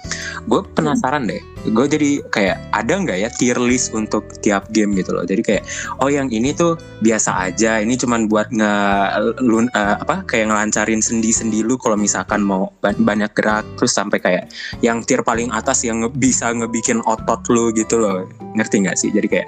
[0.51, 1.41] gue penasaran deh,
[1.71, 5.23] gue jadi kayak ada nggak ya tier list untuk tiap game gitu loh.
[5.23, 5.65] Jadi kayak
[6.03, 8.75] oh yang ini tuh biasa aja, ini cuman buat nge
[9.43, 14.19] lu, eh, apa kayak ngelancarin sendi-sendi lu kalau misalkan mau ba- banyak gerak terus sampai
[14.19, 14.45] kayak
[14.83, 19.27] yang tier paling atas yang bisa ngebikin otot lu gitu loh ngerti nggak sih jadi
[19.27, 19.44] kayak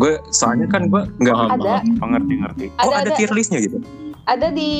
[0.00, 1.72] gue soalnya kan gue nggak Paham, Ada.
[1.80, 1.96] paham.
[2.00, 2.66] mengerti ngerti.
[2.82, 3.78] Oh ada ada, ada tier listnya gitu?
[4.24, 4.70] Ada di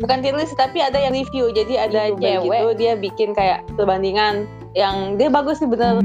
[0.00, 1.52] bukan tier list tapi ada yang review.
[1.52, 2.70] Jadi ada cewek gitu.
[2.80, 4.48] dia bikin kayak perbandingan
[4.78, 6.00] yang dia bagus sih bener.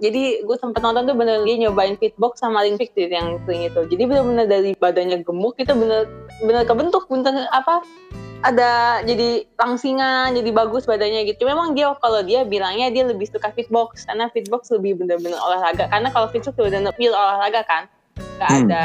[0.00, 3.80] Jadi gue sempet nonton tuh bener dia nyobain fitbox sama ring fit yang sering itu.
[3.86, 6.08] Jadi bener-bener dari badannya gemuk itu bener
[6.40, 7.84] bener kebentuk bener apa
[8.40, 11.44] ada jadi langsingan jadi bagus badannya gitu.
[11.44, 15.88] Memang dia kalau dia bilangnya dia lebih suka fitbox karena fitbox lebih bener-bener olahraga.
[15.92, 17.84] Karena kalau fitbox bener-bener pure olahraga kan?
[18.40, 18.62] Nggak Hmm.
[18.68, 18.84] ada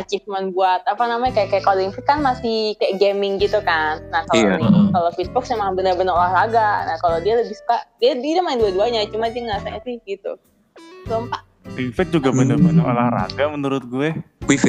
[0.00, 4.00] achievement buat apa namanya kayak kayak kalau ring fit kan masih kayak gaming gitu kan?
[4.08, 6.88] Nah kalau ring- kalau fitbox emang bener-bener olahraga.
[6.88, 10.40] Nah kalau dia lebih suka dia dia main dua-duanya cuma dia ngerasanya sih gitu.
[11.04, 14.12] Keempat Ring Fit juga bener-bener olahraga menurut gue.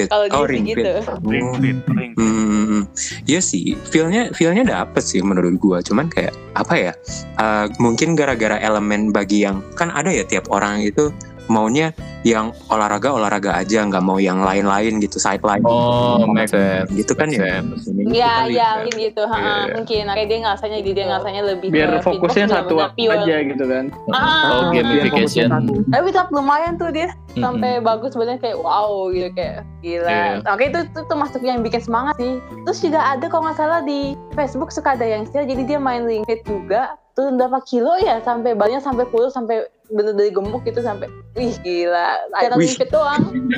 [0.08, 0.80] Kalau Oh, Ring gitu.
[0.82, 1.06] Fit.
[1.28, 1.60] Ring Oh.
[1.60, 2.24] Fit, Ring Fit.
[2.24, 2.82] Hmm,
[3.28, 5.84] iya sih, feelnya feelnya dapet sih menurut gua.
[5.84, 6.94] Cuman kayak apa ya?
[7.36, 11.12] uh, mungkin gara-gara elemen bagi yang kan ada ya tiap orang itu
[11.48, 11.94] maunya
[12.26, 15.62] yang olahraga olahraga aja, nggak mau yang lain-lain gitu, sideline.
[15.62, 16.90] Oh, make sense.
[16.90, 17.62] gitu kan Make ya.
[17.62, 17.86] sense.
[17.86, 19.22] Ini Iya, kan iya, mungkin gitu.
[19.24, 19.74] ha, Iya, iya.
[19.78, 20.04] Mungkin.
[20.06, 24.44] Akhirnya dia ngerasanya, jadi dia ngerasanya lebih biar ke fokusnya satu aja gitu kan Ah,
[24.48, 25.54] Oh, gamification.
[25.86, 27.86] Tapi tetap lumayan tuh dia sampai Mm-mm.
[27.86, 30.10] bagus sebenarnya kayak wow gitu kayak gila.
[30.10, 30.32] Iya.
[30.48, 32.42] Oke itu, itu termasuk yang bikin semangat sih.
[32.64, 36.08] Terus juga ada kalau nggak salah di Facebook suka ada yang istilah jadi dia main
[36.26, 40.82] fit juga turun berapa kilo ya sampai badannya sampai kurus sampai bener dari gemuk gitu
[40.82, 42.18] sampai wih gila
[42.58, 43.50] ring fit doang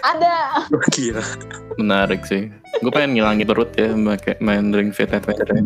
[0.00, 0.64] ada
[0.96, 1.20] Gila.
[1.76, 2.48] Menarik sih.
[2.80, 5.60] Gue pengen ngilangin perut ya pakai main ring fit adventure.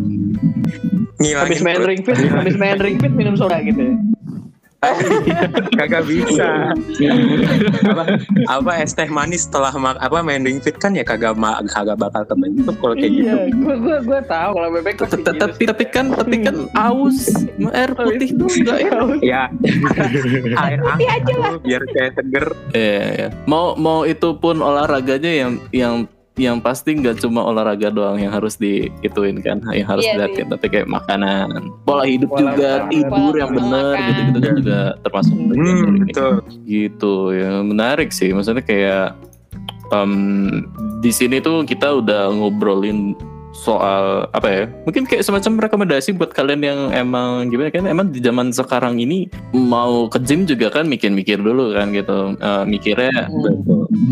[1.22, 1.88] Ngilangin habis main perut.
[1.90, 3.96] ring fit habis main ring fit minum soda gitu ya
[5.78, 6.72] kagak bisa.
[7.84, 8.04] apa
[8.48, 11.96] apa es teh manis setelah mak apa main ring fit kan ya kagak ma kagak
[11.98, 13.26] bakal kebentuk kalau kayak gitu.
[13.28, 17.28] iya gue gue gue tahu kalau bebek gitu Tapi tapi kan tapi kan aus
[17.74, 18.92] air putih tuh enggak ya.
[19.20, 19.42] Ya.
[20.54, 22.46] Air hangat tuh, biar kayak seger.
[22.72, 23.28] Iya, iya.
[23.48, 25.94] Mau mau itu pun olahraganya yang yang
[26.34, 30.66] yang pasti nggak cuma olahraga doang yang harus diituin kan, yang harus Iya dilihatin, tapi
[30.66, 32.90] kayak makanan, pola hidup Pola juga, makan.
[32.90, 34.02] tidur yang Pola benar makan.
[34.10, 36.32] gitu-gitu kan juga termasuk Hmm, betul.
[36.66, 38.34] Gitu ya, menarik sih.
[38.34, 39.14] Maksudnya kayak
[39.94, 40.12] em,
[40.98, 43.14] di sini tuh kita udah ngobrolin
[43.64, 48.20] soal apa ya mungkin kayak semacam rekomendasi buat kalian yang emang gimana kan emang di
[48.20, 53.30] zaman sekarang ini mau ke gym juga kan mikir-mikir dulu kan gitu Eh, mikirnya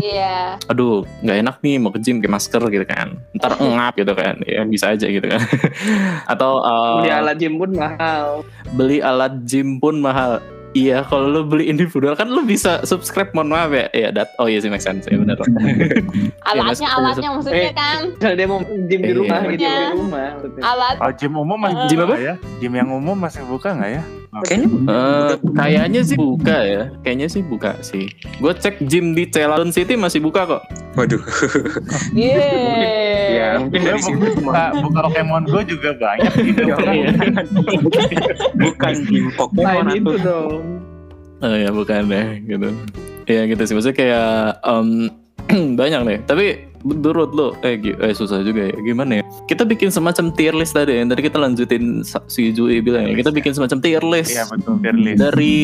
[0.01, 0.57] iya.
[0.71, 3.19] Aduh nggak enak nih mau ke gym pakai masker gitu kan.
[3.35, 4.39] Ntar ngap gitu kan.
[4.47, 5.41] Ya bisa aja gitu kan.
[6.31, 8.41] Atau eh, beli alat gym pun mahal.
[8.73, 10.41] beli alat gym pun mahal
[10.73, 14.45] iya kalau lu beli individual kan lu bisa subscribe mohon maaf ya ya dat oh
[14.45, 15.37] iya sih make sense ya benar
[16.43, 17.73] alatnya maksudnya- alatnya maksudnya Eh.
[17.73, 19.13] kan Misalnya dia mau gym di Iya.
[19.15, 19.77] rumah gitu Iya.
[19.85, 20.27] di rumah
[20.59, 21.87] alat Oh, gym umum masih Ah.
[21.87, 22.15] Gym buka apa?
[22.19, 22.33] ya?
[22.57, 24.03] Gym yang umum masih buka nggak ya?
[24.33, 28.09] Kayaknya Eh, kayaknya sih buka ya kayaknya sih buka sih
[28.41, 30.61] gue cek gym di Ceylon City masih buka kok
[30.93, 31.21] waduh.
[32.11, 33.33] Yeay.
[33.33, 36.61] Ya, mungkin dari situ buka, buka Pokemon Go juga banyak gitu.
[38.59, 40.61] bukan tim Pokemon Lain itu dong
[41.37, 42.69] Oh ya bukan deh gitu.
[43.25, 44.27] Ya gitu sih maksudnya kayak
[44.63, 45.11] em,
[45.79, 46.17] banyak nih.
[46.25, 46.45] Tapi
[46.83, 48.75] menurut lo eh, eh susah juga ya.
[48.83, 49.23] Gimana ya?
[49.47, 53.15] Kita bikin semacam tier list tadi yang tadi kita lanjutin si Jui bilang ya.
[53.15, 55.19] Kita bikin semacam tier list Iya betul, tier list.
[55.19, 55.55] dari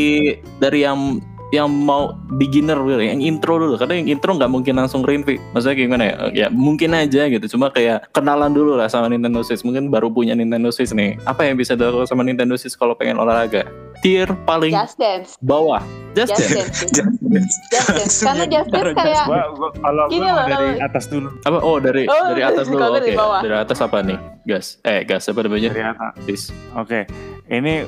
[0.64, 3.74] dari yang yang mau beginner dulu, yang intro dulu.
[3.74, 6.16] Karena yang intro nggak mungkin langsung rinvi maksudnya gimana ya?
[6.30, 7.46] Ya mungkin aja gitu.
[7.50, 9.62] Cuma kayak kenalan dulu lah sama Nintendo Switch.
[9.62, 11.18] Mungkin baru punya Nintendo Switch nih.
[11.24, 13.66] Apa yang bisa dilakukan sama Nintendo Switch kalau pengen olahraga?
[14.00, 15.36] Tier paling Just Dance.
[15.40, 15.82] bawah.
[16.14, 16.80] Just, Just Dance.
[16.88, 17.56] Dance.
[17.74, 18.16] Just Dance.
[18.22, 21.58] Karena Just Dance kayak Gua, gua, kalau Gini loh, dari kalau- atas dulu, apa?
[21.60, 22.80] Oh dari Oh, dari atas dulu.
[22.80, 22.96] oke.
[22.96, 23.42] dari bawah.
[23.42, 24.18] dari atas apa nih?
[24.44, 24.66] Gas.
[24.82, 25.26] Eh gas.
[25.26, 25.70] Apa namanya?
[25.70, 26.42] Dari atas.
[26.74, 27.10] Oke,
[27.48, 27.84] ini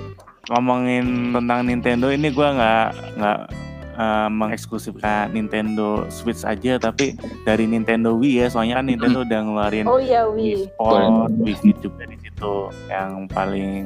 [0.51, 2.87] ngomongin tentang Nintendo ini gua nggak
[3.17, 3.39] nggak
[3.93, 9.85] eh, mengeksklusifkan Nintendo Switch aja, tapi dari Nintendo Wii ya, soalnya kan Nintendo udah ngeluarin
[9.85, 10.65] Oh iya Wii Wii.
[10.69, 12.53] Sport, Wii Fit juga di situ
[12.87, 13.79] yang paling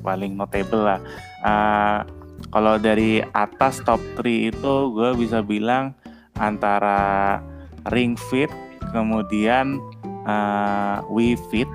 [0.00, 1.00] paling notable lah.
[1.42, 1.98] Eh,
[2.48, 5.94] kalau dari atas top 3 itu gue bisa bilang
[6.36, 7.38] antara
[7.88, 8.50] Ring Fit,
[8.92, 9.78] kemudian
[10.22, 11.70] eh, Wii Fit.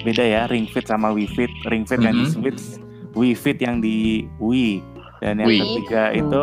[0.00, 1.52] Beda ya, Ring Fit sama Wii Fit.
[1.66, 2.32] Ring Fit yang di Mhm.
[2.32, 2.64] Switch,
[3.12, 4.80] Wii Fit yang di Wii.
[5.20, 5.60] Dan yang Wii.
[5.60, 6.42] ketiga itu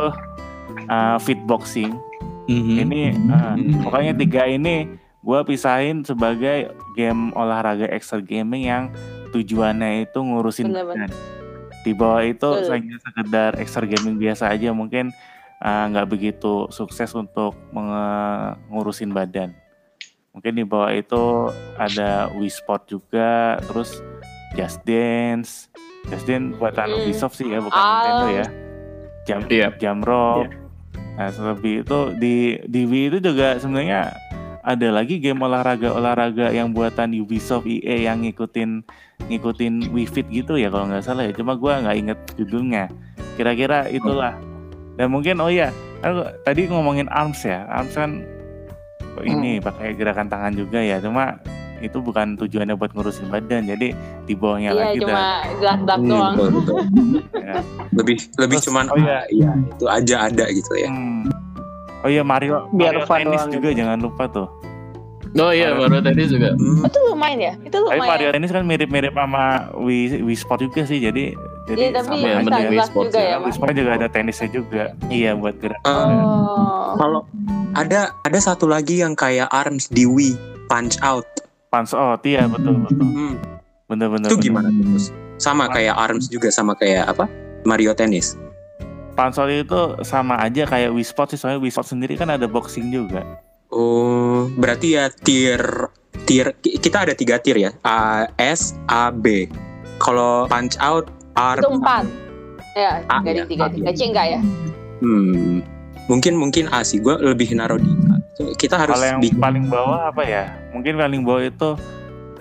[0.85, 1.93] eh, Fitboxing.
[2.47, 2.75] Mhm.
[2.87, 4.87] Ini eh, pokoknya tiga ini
[5.19, 8.83] gue pisahin sebagai game olahraga extra gaming yang
[9.35, 11.11] tujuannya itu ngurusin badan.
[11.83, 12.71] Di bawah itu Betul.
[12.71, 15.11] hanya sekedar extra gaming biasa aja mungkin
[15.59, 19.51] eh, nggak begitu sukses untuk menge- ngurusin badan.
[20.31, 21.49] Mungkin di bawah itu
[21.81, 23.97] ada Wii Sport juga, terus
[24.53, 25.65] Just Dance.
[26.07, 26.97] Just Dance buatan Hmm.
[27.03, 27.91] Ubisoft sih ya, bukan Ah.
[27.91, 28.45] Nintendo ya.
[29.27, 29.67] Jam Iya.
[29.75, 30.47] jam rock.
[31.17, 34.13] Nah, lebih itu di di Wii itu juga sebenarnya
[34.61, 38.83] ada lagi game olahraga-olahraga yang buatan Ubisoft EA yang ngikutin
[39.27, 41.33] ngikutin Wii Fit gitu ya kalau nggak salah ya.
[41.33, 42.87] Cuma gua nggak inget judulnya.
[43.35, 44.37] Kira-kira itulah.
[44.95, 45.69] Dan mungkin oh ya,
[46.41, 47.67] tadi ngomongin arms ya.
[47.67, 48.21] Arms kan
[49.21, 51.01] ini pakai gerakan tangan juga ya.
[51.01, 51.41] Cuma
[51.79, 53.65] itu bukan tujuannya buat ngurusin badan.
[53.65, 55.21] Jadi di bawahnya Iya lagi cuma
[55.53, 56.33] gerak-gerak Hmm, doang.
[56.33, 56.75] betul, betul.
[57.37, 57.55] Ya.
[57.91, 59.09] lebih lebih Terus, cuman oh iya.
[59.13, 60.89] ah, iya itu aja ada gitu ya.
[60.89, 61.23] Hmm.
[61.99, 63.79] Oh iya Mario, Biar Mario doang juga gitu.
[63.79, 64.47] jangan lupa tuh.
[65.35, 67.53] oh iya baru tadi juga Hmm, Itu lumayan ya?
[67.59, 68.33] Itu Tapi Mario lumayan.
[68.33, 69.43] Tennis kan mirip-mirip sama
[69.75, 70.97] Wii, Wii Sport juga sih.
[70.97, 71.35] Jadi
[71.67, 72.37] Jadi Iya, tapi sama Ya, aja.
[72.39, 73.27] mending bisa kelas e-sports juga ya.
[73.27, 73.47] ya, Mas.
[73.51, 74.83] Wisma juga ada tenisnya juga.
[75.09, 75.79] Iya buat gerak.
[75.79, 76.95] Eh, Oh.
[76.95, 77.21] Kalau
[77.73, 80.33] ada ada satu lagi yang kayak Arms di Wii
[80.65, 81.27] Punch Out.
[81.67, 83.03] Punch out, iya betul betul.
[83.03, 83.35] Hmm,
[83.85, 84.27] Bener-bener.
[84.27, 84.83] itu gimana tuh?
[84.87, 85.05] Gus?
[85.37, 87.25] Sama kayak Arms juga sama kayak apa?
[87.63, 88.39] Mario Tennis.
[89.13, 92.45] Punch out itu sama aja kayak Wii Sports sih, soalnya Wii Sports sendiri kan ada
[92.45, 93.25] boxing juga.
[93.67, 95.91] Oh, berarti ya tier
[96.23, 97.71] tier ki- kita ada tiga tier ya.
[97.81, 99.51] A, S, A, B.
[99.97, 102.05] Kalau Punch Out, R, Itu empat.
[102.73, 103.97] Ya, Ah, tiga iya, tiga ah, tiga iya.
[103.97, 104.39] C enggak ya?
[104.97, 105.59] Hmm,
[106.05, 106.97] mungkin mungkin A sih.
[106.97, 108.06] Gue lebih naruh di A.
[108.37, 110.43] Kita harus Kalau yang bikin paling bawah apa ya?
[110.69, 111.69] Mungkin paling bawah itu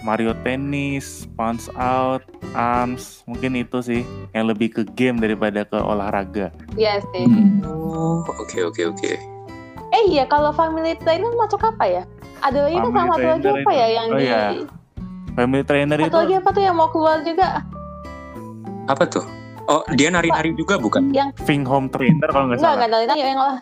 [0.04, 4.02] Mario Tennis, Punch Out, Arms, mungkin itu sih
[4.37, 6.52] yang lebih ke game daripada ke olahraga.
[6.76, 7.24] Iya sih.
[7.24, 7.64] Hmm.
[7.64, 9.12] Oh, oke oke oke.
[9.90, 12.02] Eh iya, kalau family trainer masuk apa ya?
[12.44, 14.42] Ada lagi kan sama satu lagi apa ya yang oh di iya.
[15.32, 17.64] Family trainer satu itu lagi apa tuh yang mau keluar juga?
[18.87, 19.24] Apa tuh?
[19.66, 21.11] Oh, dia nari-nari juga bukan?
[21.42, 22.87] Fing Home Trainer kalau nggak Enggak, salah.
[22.87, 23.59] enggak dari yang lah.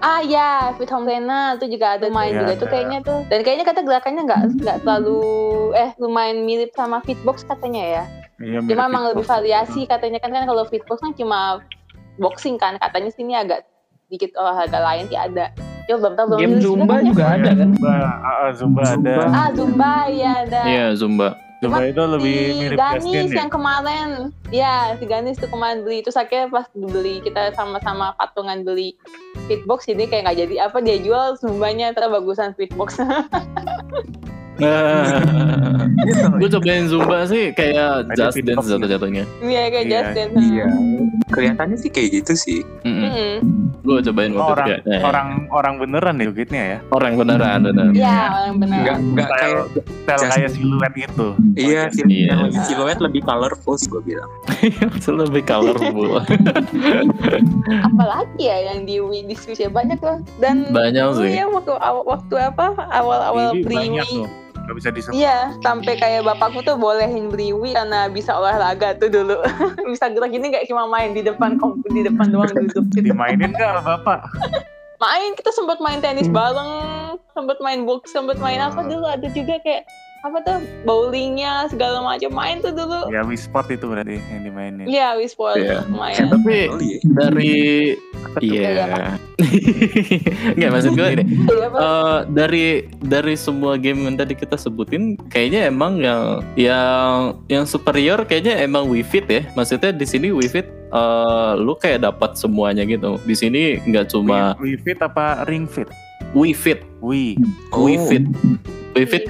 [0.00, 2.72] Ah ya, Fit Home Trainer itu juga ada main Iya, juga tuh ada.
[2.72, 3.20] kayaknya tuh.
[3.28, 5.20] Dan kayaknya kata gerakannya nggak nggak terlalu
[5.74, 8.04] eh lumayan mirip sama Fitbox katanya ya.
[8.38, 9.10] Iya, Cuma emang itu.
[9.12, 11.60] lebih variasi katanya kan kan kalau Fitbox kan cuma
[12.16, 13.68] boxing kan katanya sini agak
[14.08, 15.52] dikit olahraga lain sih ada.
[15.84, 17.04] Yo belum tahu belum Game Zumba ya.
[17.04, 17.68] juga ada kan?
[17.70, 19.10] Zumba, ah, ah, Zumba, Zumba.
[19.12, 19.24] ada.
[19.28, 20.60] Ah Zumba ya ada.
[20.64, 21.28] Iya, Zumba.
[21.60, 23.38] Cuma itu lebih si mirip Ganis Justin ya.
[23.44, 24.08] yang kemarin.
[24.48, 26.00] Ya si Ganis tuh kemarin beli.
[26.00, 28.96] Terus akhirnya pas dibeli kita sama-sama patungan beli
[29.44, 32.96] fitbox ini kayak nggak jadi apa dia jual zumbanya terus bagusan fitbox.
[36.36, 39.24] Gue cobain Zumba sih kayak Just Dance jatuh-jatuhnya.
[39.40, 40.66] iya kayak Iya, Justin Iya.
[41.30, 42.60] Kelihatannya sih kayak gitu sih.
[42.82, 43.40] Mm-mm.
[43.80, 46.78] Gue cobain waktu itu orang kayak eh, orang orang beneran ya jogetnya ya.
[46.90, 47.86] orang beneran bener.
[47.92, 49.64] Iya orang benar Enggak enggak Style, kayak
[50.04, 51.26] style kayak siluet gitu.
[51.54, 52.26] iya, Oh, Iya.
[52.26, 54.30] yang lebih siluet lebih colorful gue bilang.
[54.60, 56.20] Itu lebih colorful.
[57.86, 61.30] apalagi ya yang di Wii diskusi banyak loh dan Banyak sih.
[61.32, 61.72] ya waktu
[62.04, 64.26] waktu apa awal-awal Ini
[64.70, 65.06] beli banyak Wii tuh.
[65.06, 65.14] Gak bisa disebut.
[65.16, 69.36] Iya, sampai kayak bapakku tuh bolehin beli Wii karena bisa olahraga tuh dulu.
[69.92, 73.10] bisa gerak gini nggak cuma main di depan komputer di depan doang duduk gitu.
[73.10, 74.20] Dimainin nggak sama bapak?
[75.00, 76.70] Main kita sempat main tenis bareng,
[77.32, 79.88] sempat main box, sempat main apa dulu ada juga kayak
[80.20, 83.08] apa tuh bowlingnya segala macam main tuh dulu.
[83.08, 84.84] Ya Wii Sport itu berarti yang dimainin.
[84.84, 85.88] Iya, Wii Sport Iya.
[85.88, 86.28] main.
[86.28, 86.98] Tapi Kali ya.
[87.16, 87.56] dari
[88.40, 88.86] Iya, iya.
[90.56, 91.24] Nggak maksud gue ini.
[91.48, 91.78] Iya, apa?
[91.78, 92.66] Eh, dari
[93.02, 98.86] dari semua game yang tadi kita sebutin kayaknya emang yang yang yang superior kayaknya emang
[98.86, 103.34] Wii Fit ya maksudnya di sini Wii Fit eh, lu kayak dapat semuanya gitu di
[103.34, 105.88] sini nggak cuma Wii, Wii Fit apa Ring Fit?
[106.36, 107.34] Wii Fit Wii.
[107.74, 107.88] Oh.
[107.88, 108.24] Wii Fit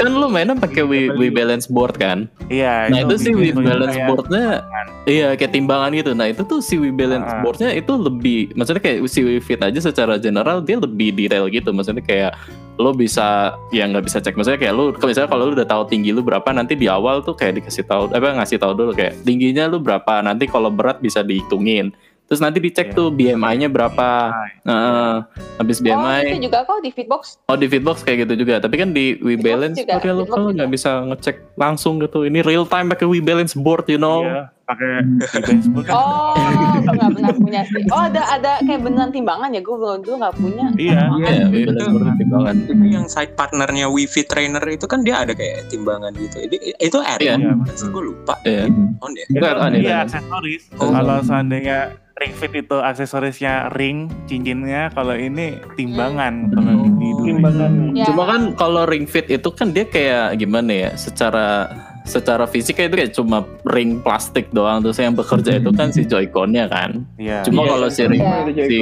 [0.01, 2.27] kan lu mainnya pakai Wii, Wii Balance Board kan?
[2.49, 2.89] Iya.
[2.89, 4.47] nah itu sih Wii bikin Balance kayak Boardnya
[5.07, 6.11] iya kayak timbangan gitu.
[6.17, 7.41] Nah itu tuh si Wii Balance Ah.
[7.45, 11.71] Boardnya itu lebih maksudnya kayak si Wii Fit aja secara general dia lebih detail gitu.
[11.71, 12.33] Maksudnya kayak
[12.81, 14.35] lo bisa ya nggak bisa cek.
[14.35, 17.37] Maksudnya kayak lu misalnya kalau lu udah tahu tinggi lu berapa nanti di awal tuh
[17.37, 20.25] kayak dikasih tahu apa ngasih tahu dulu kayak tingginya lu berapa.
[20.25, 21.93] Nanti kalau berat bisa dihitungin
[22.31, 22.95] terus nanti dicek Iya.
[22.95, 24.07] tuh BMI-nya berapa
[24.63, 25.27] Nah,
[25.59, 27.43] habis Oh, BMI itu juga kok di Fitbox.
[27.45, 30.23] Oh di Fitbox kayak gitu juga, tapi kan di Wii Fitbox Balance juga, pakai lo
[30.25, 30.57] kalau juga.
[30.57, 32.23] nggak bisa ngecek langsung gitu.
[32.23, 34.23] Ini real time pakai Wii Balance board, you know?
[34.23, 35.95] Iya, pakai Wii Balance Board kan.
[35.97, 36.35] Oh,
[36.81, 37.83] nggak pernah punya sih.
[37.89, 39.61] Oh, ada ada kayak beneran timbangan ya?
[39.61, 40.67] Gue belum dulu nggak punya.
[40.77, 41.01] Iya.
[41.11, 42.55] Iya, Wii Balance Itu- board timbangan.
[42.61, 46.37] Itu yang side partnernya Wii Fit Trainer itu kan dia ada kayak timbangan gitu.
[46.41, 47.35] Itu, itu Add Iya.
[47.35, 48.35] on kan gue lupa.
[48.45, 48.71] Iya.
[49.01, 49.25] On ya.
[49.27, 50.07] Itu add-on ya, Iya, kan?
[50.07, 50.63] aksesoris.
[50.77, 50.91] Oh.
[50.91, 51.79] Kalau seandainya
[52.21, 57.01] Ring Fit itu aksesorisnya ring, cincinnya, kalau ini timbangan kalau Hmm.
[57.01, 57.27] di dulu.
[57.33, 57.73] Timbangan.
[57.97, 58.07] Ya.
[58.13, 60.91] Cuma kan kalau Ring Fit itu kan dia kayak gimana ya?
[60.95, 66.03] Secara secara fisik itu kayak cuma ring plastik doang terus yang bekerja itu kan si
[66.03, 67.05] Joy-Con-nya kan.
[67.17, 67.45] Iya.
[67.45, 68.37] Cuma Iya, kalau si ring Iya.
[68.41, 68.79] Ada si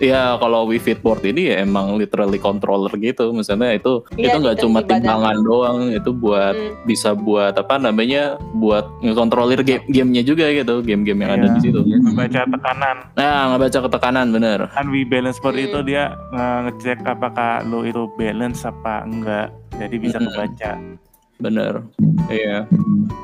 [0.00, 3.30] ya kalau Wii Fit board ini ya emang literally controller gitu.
[3.30, 6.74] Misalnya itu Iya, itu nggak dikasih cuma timbangan doang, itu buat Hmm.
[6.84, 11.54] bisa buat apa namanya buat ngekontrolir game gamenya juga gitu game-game yang ada Iya.
[11.54, 12.96] di situ Membaca tekanan.
[13.12, 15.66] nah ngebaca ketekanan bener Kan Wii Balance Board Hmm.
[15.66, 19.48] itu dia nge- ngecek apakah lo itu balance apa enggak.
[19.72, 20.72] Jadi bisa kebaca.
[21.42, 21.82] Bener
[22.30, 22.64] iya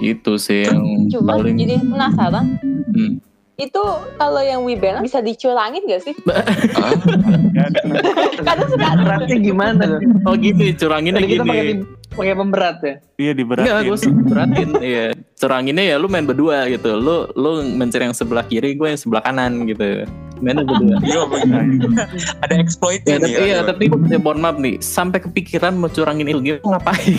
[0.03, 2.47] itu sih yang Cuma paling jadi penasaran.
[2.93, 3.23] Hmm.
[3.59, 3.83] Itu
[4.15, 6.15] kalau yang Balance bisa dicurangin gak sih?
[6.79, 6.95] Ah,
[8.47, 8.87] Kadang suka.
[9.03, 10.01] Beratnya gimana tuh?
[10.31, 12.95] oh gini curanginnya Tadi kita pakai gini pemberat ya.
[13.19, 13.83] Iya Enggak, diberatin.
[13.83, 13.99] gue
[14.31, 15.05] beratin iya
[15.39, 19.23] curanginnya ya lu main berdua gitu lu lu mencari yang sebelah kiri gue yang sebelah
[19.27, 20.07] kanan gitu
[20.41, 20.97] mainnya berdua.
[21.09, 21.63] Iya, bener.
[22.45, 23.33] ada exploitnya Ya, nih.
[23.35, 23.67] tapi, iya, aduh.
[23.73, 27.15] tapi ya, mohon maaf nih, sampai kepikiran mau curangin game ngapain?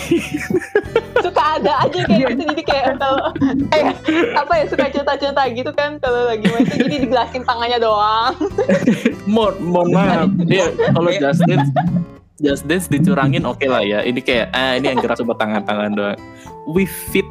[1.20, 3.20] suka ada aja kayak gitu jadi kayak kalau
[3.68, 3.92] kayak
[4.32, 8.32] apa ya suka cerita-cerita gitu kan kalau lagi main tuh jadi digelasin tangannya doang
[9.28, 10.28] mohon, mohon maaf.
[10.40, 11.70] Iya, kalau Just Dance
[12.40, 14.00] Just Dance dicurangin oke lah ya.
[14.00, 16.16] Ini kayak ah ini yang gerak cuma tangan-tangan doang.
[16.64, 17.28] We Fit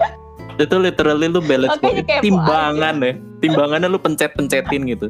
[0.60, 3.14] itu literally lu balance board, kepo timbangan ya.
[3.40, 5.08] Timbangannya lu pencet-pencetin gitu.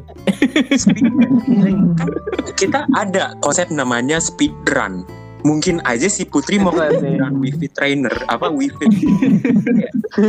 [1.98, 2.10] kan
[2.54, 5.02] kita ada konsep namanya speed run.
[5.42, 8.86] Mungkin aja si Putri mau run Wi-Fi trainer apa Wi-Fi.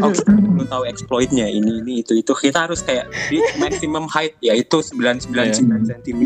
[0.06, 4.38] oh kita perlu tahu exploitnya ini ini itu itu kita harus kayak di maximum height
[4.39, 6.21] yaitu 999 cm.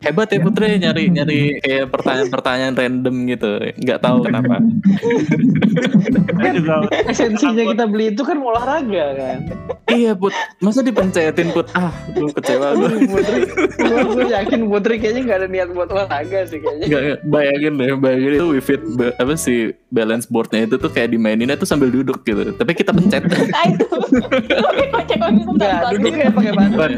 [0.00, 3.50] Hebat ya Putri nyari nyari kayak pertanyaan-pertanyaan random gitu.
[3.80, 4.56] Nggak tahu kenapa.
[7.10, 9.38] Esensinya kita beli itu kan olahraga kan.
[9.90, 11.70] iya Put, masa dipencetin Put?
[11.74, 12.90] Ah, gue kecewa gue.
[13.10, 13.40] Putri,
[13.80, 16.86] gue, yakin Putri kayaknya nggak ada niat buat olahraga sih kayaknya.
[16.86, 21.54] Nggak, bayangin deh, bayangin itu Wi-Fi ba- apa sih balance boardnya itu tuh kayak dimaininnya
[21.54, 22.52] tuh sambil duduk gitu.
[22.52, 23.22] Tapi kita pencet.
[23.24, 23.84] nah itu
[25.20, 26.90] Enggak, duduk kayak pakai bantuan,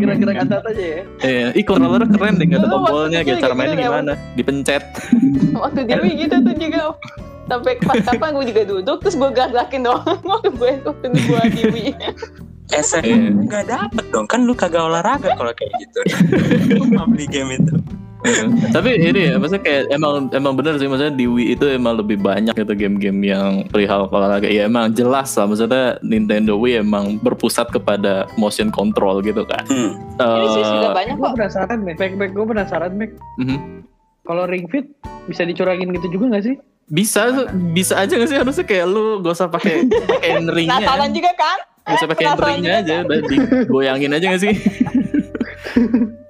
[0.00, 1.00] gerak-gerak atas aja ya.
[1.20, 4.12] Iya, ih controllernya keren deh, nggak ada waktu tombolnya, kayak cara gitu mainnya kan, gimana?
[4.34, 4.82] Dipencet.
[5.62, 6.80] waktu Dewi gitu tuh juga
[7.46, 11.84] sampai pas kapan gue juga duduk terus gue gerak-gerakin doang waktu gue waktu gue Dewi
[12.70, 13.18] Esen Iya.
[13.34, 16.00] nggak dapet dong kan lu kagak olahraga kalau kayak gitu.
[16.94, 17.74] Mau beli game itu.
[18.76, 22.20] Tapi ini ya, maksudnya kayak emang emang bener sih, maksudnya di Wii itu emang lebih
[22.20, 24.46] banyak gitu game-game yang perihal olahraga.
[24.46, 29.64] Ya emang jelas lah, maksudnya Nintendo Wii emang berpusat kepada motion control gitu kan.
[29.66, 29.96] Hmm.
[30.20, 33.12] ini sih juga Eh, banyak Gue kok penasaran nih, back back gue penasaran back.
[33.40, 33.58] mhm.
[34.20, 34.86] Kalau Ring Fit
[35.26, 36.56] bisa dicurangin gitu juga nggak sih?
[36.90, 37.30] bisa
[37.70, 41.58] bisa aja gak sih harusnya kayak lu gak usah pakai pakai ringnya penasaran juga kan
[41.86, 44.54] gak usah pakai ringnya aja udah digoyangin aja gak sih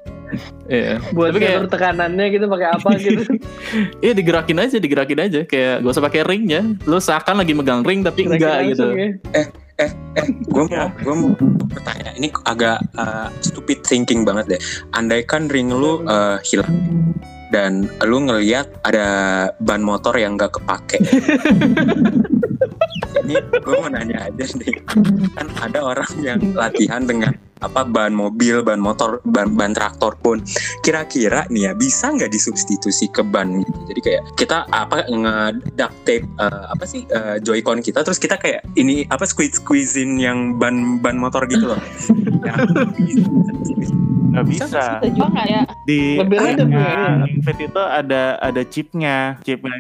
[0.71, 1.03] Iya.
[1.11, 3.23] Buat Tapi kayak tekanannya gitu pakai apa gitu?
[4.07, 6.63] iya digerakin aja, digerakin aja kayak gak usah pakai ringnya.
[6.87, 8.87] Lu seakan lagi megang ring tapi Kira-kira enggak gitu.
[8.95, 9.87] ya.
[10.53, 11.33] gue mau gue mau
[11.73, 14.61] bertanya ini agak uh, stupid thinking banget deh
[14.93, 16.69] andaikan ring lu uh, hilang
[17.49, 19.07] dan lu ngelihat ada
[19.65, 21.01] ban motor yang gak kepake
[23.25, 24.75] ini gue mau nanya aja deh
[25.33, 30.41] kan ada orang yang latihan dengan apa ban mobil, ban motor, ban ban traktor pun
[30.81, 33.79] kira-kira nih ya bisa nggak disubstitusi ke ban gitu.
[33.89, 35.37] Jadi kayak kita apa nge
[35.77, 40.17] duct tape eh, apa sih eh, joycon kita terus kita kayak ini apa squeeze squeezein
[40.17, 41.81] yang ban ban motor gitu loh.
[42.41, 42.55] Ya,
[44.31, 44.85] nggak Bisa bisa.
[45.11, 45.63] Juga nggak ya?
[45.85, 46.79] Di Lebih random ya.
[46.79, 49.75] ringnya Ring Fit itu ada ada chipnya, chipnya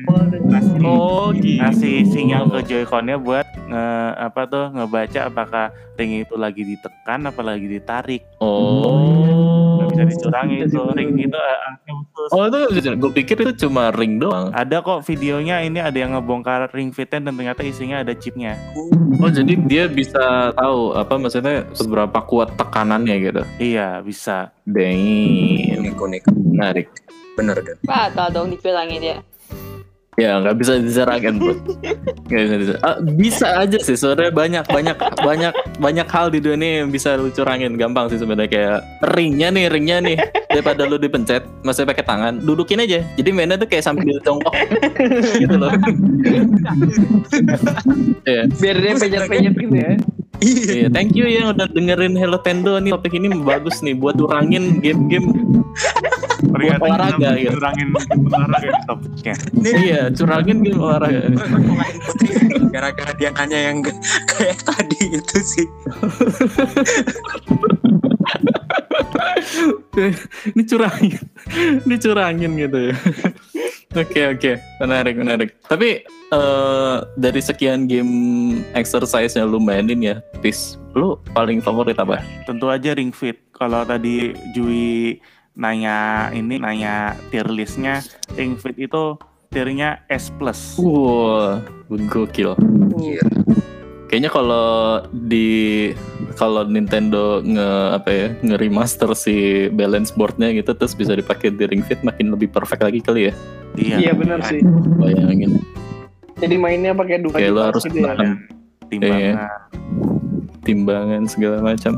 [0.50, 1.62] ngasih Oh gitu.
[1.62, 3.86] ngasih sinyal ke Joy-Connya buat nge
[4.18, 8.22] apa tuh ngebaca apakah ring itu lagi ditekan apa lagi ditarik.
[8.42, 9.78] Oh.
[9.78, 12.30] Nggak bisa dicurangi itu ring itu eh, alatnya khusus.
[12.34, 12.58] Oh itu
[12.98, 14.50] gue pikir itu cuma ring doang.
[14.50, 18.58] Ada kok videonya ini ada yang ngebongkar ring fitnya dan ternyata isinya ada chipnya.
[19.22, 23.42] Oh jadi dia bisa tahu apa maksudnya seberapa kuat tekanannya gitu.
[23.56, 24.50] Iya bisa.
[25.78, 26.88] Unik unik Menarik.
[27.38, 27.76] bener deh.
[27.86, 29.16] Batal dong dibilangin ya.
[30.18, 31.54] Ya nggak bisa diserahkan bro.
[32.26, 32.86] Nggak bisa diserahkan.
[32.86, 37.14] Ah, bisa aja sih sebenarnya banyak banyak banyak banyak hal di dunia ini yang bisa
[37.14, 38.78] lu curangin gampang sih sebenarnya kayak
[39.14, 40.16] ringnya nih ringnya nih
[40.50, 44.52] daripada lu dipencet masih pakai tangan dudukin aja jadi mainnya tuh kayak sambil jongkok
[45.38, 45.72] gitu loh.
[48.26, 48.42] Iya.
[48.50, 49.92] Biar dia penyet-penyet gitu ya.
[50.40, 50.72] Iya.
[50.72, 54.80] Iya, thank you yang udah dengerin Hello Tendo nih topik ini bagus nih buat kurangin
[54.80, 55.32] game-game
[56.40, 57.52] Ternyata olahraga, gitu.
[57.56, 57.88] curangin
[58.24, 59.34] olahraga di topiknya.
[59.60, 61.20] iya curangin game olahraga.
[62.74, 65.68] Gara-gara dia nanya yang kayak tadi itu sih.
[70.54, 71.22] ini curangin
[71.86, 72.96] ini curangin gitu ya
[73.96, 78.14] oke oke menarik menarik tapi eh, dari sekian game
[78.78, 83.38] exercise yang lu mainin ya Tis lu paling favorit apa Tentu aja Ring Fit.
[83.54, 85.20] Kalau tadi Jui
[85.58, 88.00] nanya ini nanya tier listnya
[88.38, 89.18] Ring Fit itu
[89.50, 90.78] tiernya S plus.
[90.78, 91.58] wow
[91.90, 92.54] gokil
[94.06, 95.90] kayaknya kalau di
[96.38, 101.66] kalau Nintendo nge apa ya nge remaster si balance boardnya gitu terus bisa dipakai di
[101.66, 103.34] Ring Fit makin lebih perfect lagi kali ya
[103.78, 104.58] Iya benar sih.
[104.98, 105.62] bayangin
[106.42, 108.34] Jadi mainnya pakai dua kayak device harus gitu ya.
[108.90, 109.36] Timbangan.
[110.66, 111.94] timbangan segala macam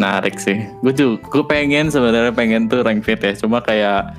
[0.00, 4.16] menarik sih gue tuh gue pengen sebenarnya pengen tuh rank fit ya cuma kayak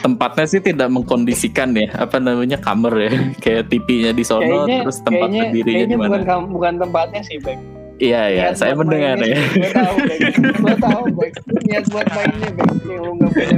[0.00, 4.98] tempatnya sih tidak mengkondisikan ya apa namanya kamar ya kayak TV-nya di sono Kayaknya terus
[5.02, 7.58] tempat kayaknya, berdirinya kayaknya di mana bukan bukan tempatnya sih, Bek.
[8.00, 9.44] Iya iya, Niat saya buat mendengar mainnya, ya.
[9.44, 9.96] Gue tahu.
[10.40, 11.32] Gue tahu, Bek.
[11.68, 12.48] Niat buat mainnya.
[12.88, 13.56] Yang lu nggak punya.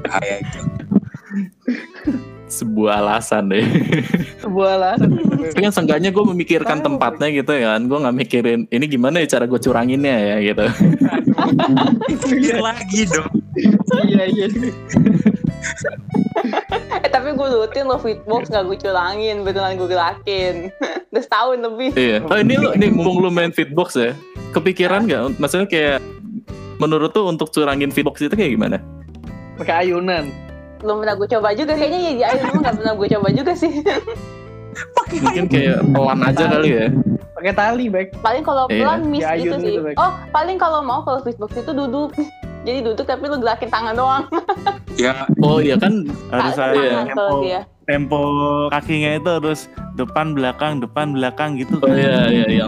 [0.00, 0.60] Bahaya itu.
[2.50, 3.62] Sebuah alasan deh.
[4.44, 5.08] Sebuah alasan.
[5.54, 7.80] Tapi kan seenggaknya gue memikirkan Tahu, tempatnya gitu kan.
[7.86, 10.66] Gue nggak mikirin ini gimana ya cara gue curanginnya ya gitu.
[12.26, 13.32] Pikir lagi dong.
[14.02, 14.46] Iya, iya.
[17.00, 20.74] Eh tapi gue rutin lo fitbox gak gue curangin, beneran gue gerakin.
[21.14, 21.90] Udah setahun lebih.
[21.94, 22.18] Iya.
[22.26, 24.12] Oh ini lo, ini mumpung lu main fitbox ya.
[24.50, 25.38] Kepikiran nggak?
[25.38, 25.98] Maksudnya kayak
[26.82, 28.82] menurut tuh untuk curangin fitbox itu kayak gimana?
[29.54, 30.49] Pakai ayunan.
[30.80, 33.52] Belum pernah gue coba juga, kayaknya ya di air emang gak pernah gue coba juga
[33.52, 33.72] sih.
[35.12, 36.86] Mungkin kayak pelan aja kali ya.
[37.32, 38.06] Pakai tali, Bek.
[38.18, 38.76] paling kalau Iya.
[38.78, 39.72] pelan miss Di gitu sih.
[39.74, 39.90] gitu.
[39.94, 42.12] Oh, paling kalau mau kalau fitbox itu duduk.
[42.60, 44.24] Jadi duduk tapi lu gerakin tangan doang.
[44.94, 46.04] Ya, Oh iya kan.
[46.28, 47.64] Harus ada tempo, dia.
[47.82, 48.20] tempo
[48.68, 49.60] kakinya itu harus
[49.94, 51.80] depan belakang depan belakang gitu.
[51.80, 52.66] Oh iya iya iya.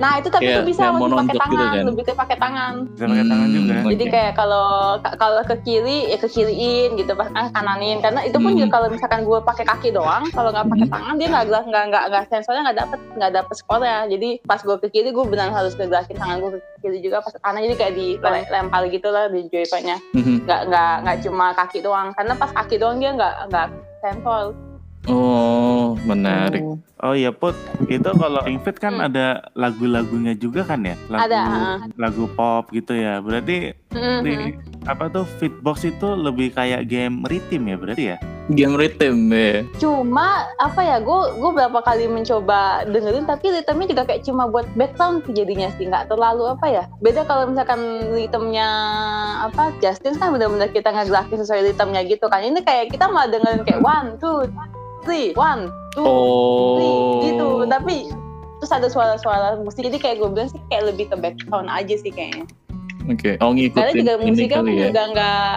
[0.00, 1.84] Nah itu tapi itu bisa masih pakai gitu tangan, kan.
[1.84, 2.72] lebih ke pakai tangan.
[2.88, 3.74] Bisa pakai tangan Hmm, juga.
[3.76, 3.90] oke.
[3.92, 4.66] Jadi kayak kalau
[5.14, 8.58] kalau ke kiri ya ke kiriin gitu pas ah, kananin karena itu pun Hmm.
[8.58, 10.94] juga kalau misalkan gue pakai kaki doang kalau nggak pakai Hmm.
[10.96, 14.76] tangan dia nggak nggak nggak nggak sensornya nggak dapet nggak dapet skornya jadi pas gue
[14.78, 17.76] ke kiri gue benar harus ngegerakin tangan gue ke kiri juga pas ke kanan jadi
[17.76, 17.92] kayak
[18.48, 20.34] dilempar gitu lah di joypadnya Mhm.
[20.42, 23.66] nggak nggak nggak cuma kaki doang karena pas kaki doang dia nggak nggak
[24.00, 24.56] sensor
[25.02, 25.69] Oh
[26.04, 26.62] menarik.
[27.00, 27.56] Oh iya Put,
[27.88, 29.08] itu kalau Fit kan Hmm.
[29.08, 30.92] ada lagu-lagunya juga kan ya?
[31.08, 31.42] Lagu, Ada.
[31.96, 33.24] Lagu pop gitu ya.
[33.24, 34.20] Berarti Mhm.
[34.20, 34.34] di
[34.84, 38.18] apa tuh Fitbox itu lebih kayak game rhythm ya berarti ya?
[38.50, 39.62] Game rhythm ya.
[39.78, 44.66] cuma apa ya gue gue berapa kali mencoba dengerin tapi ritmenya juga kayak cuma buat
[44.74, 47.78] background sih jadinya sih nggak terlalu apa ya beda kalau misalkan
[48.10, 48.68] ritmenya
[49.46, 53.62] apa Justin kan benar-benar kita ngegerakin sesuai ritmenya gitu kan ini kayak kita malah dengerin
[53.62, 54.42] kayak one two
[55.06, 56.04] three one two
[56.76, 57.20] three Oh.
[57.22, 57.96] gitu tapi
[58.58, 62.10] terus ada suara-suara musik jadi kayak gue bilang sih kayak lebih ke background aja sih
[62.10, 62.44] kayaknya
[63.08, 63.34] Oke.
[63.38, 64.86] Oh karena ngikutin juga ini musiknya pun ya.
[64.86, 65.54] juga nggak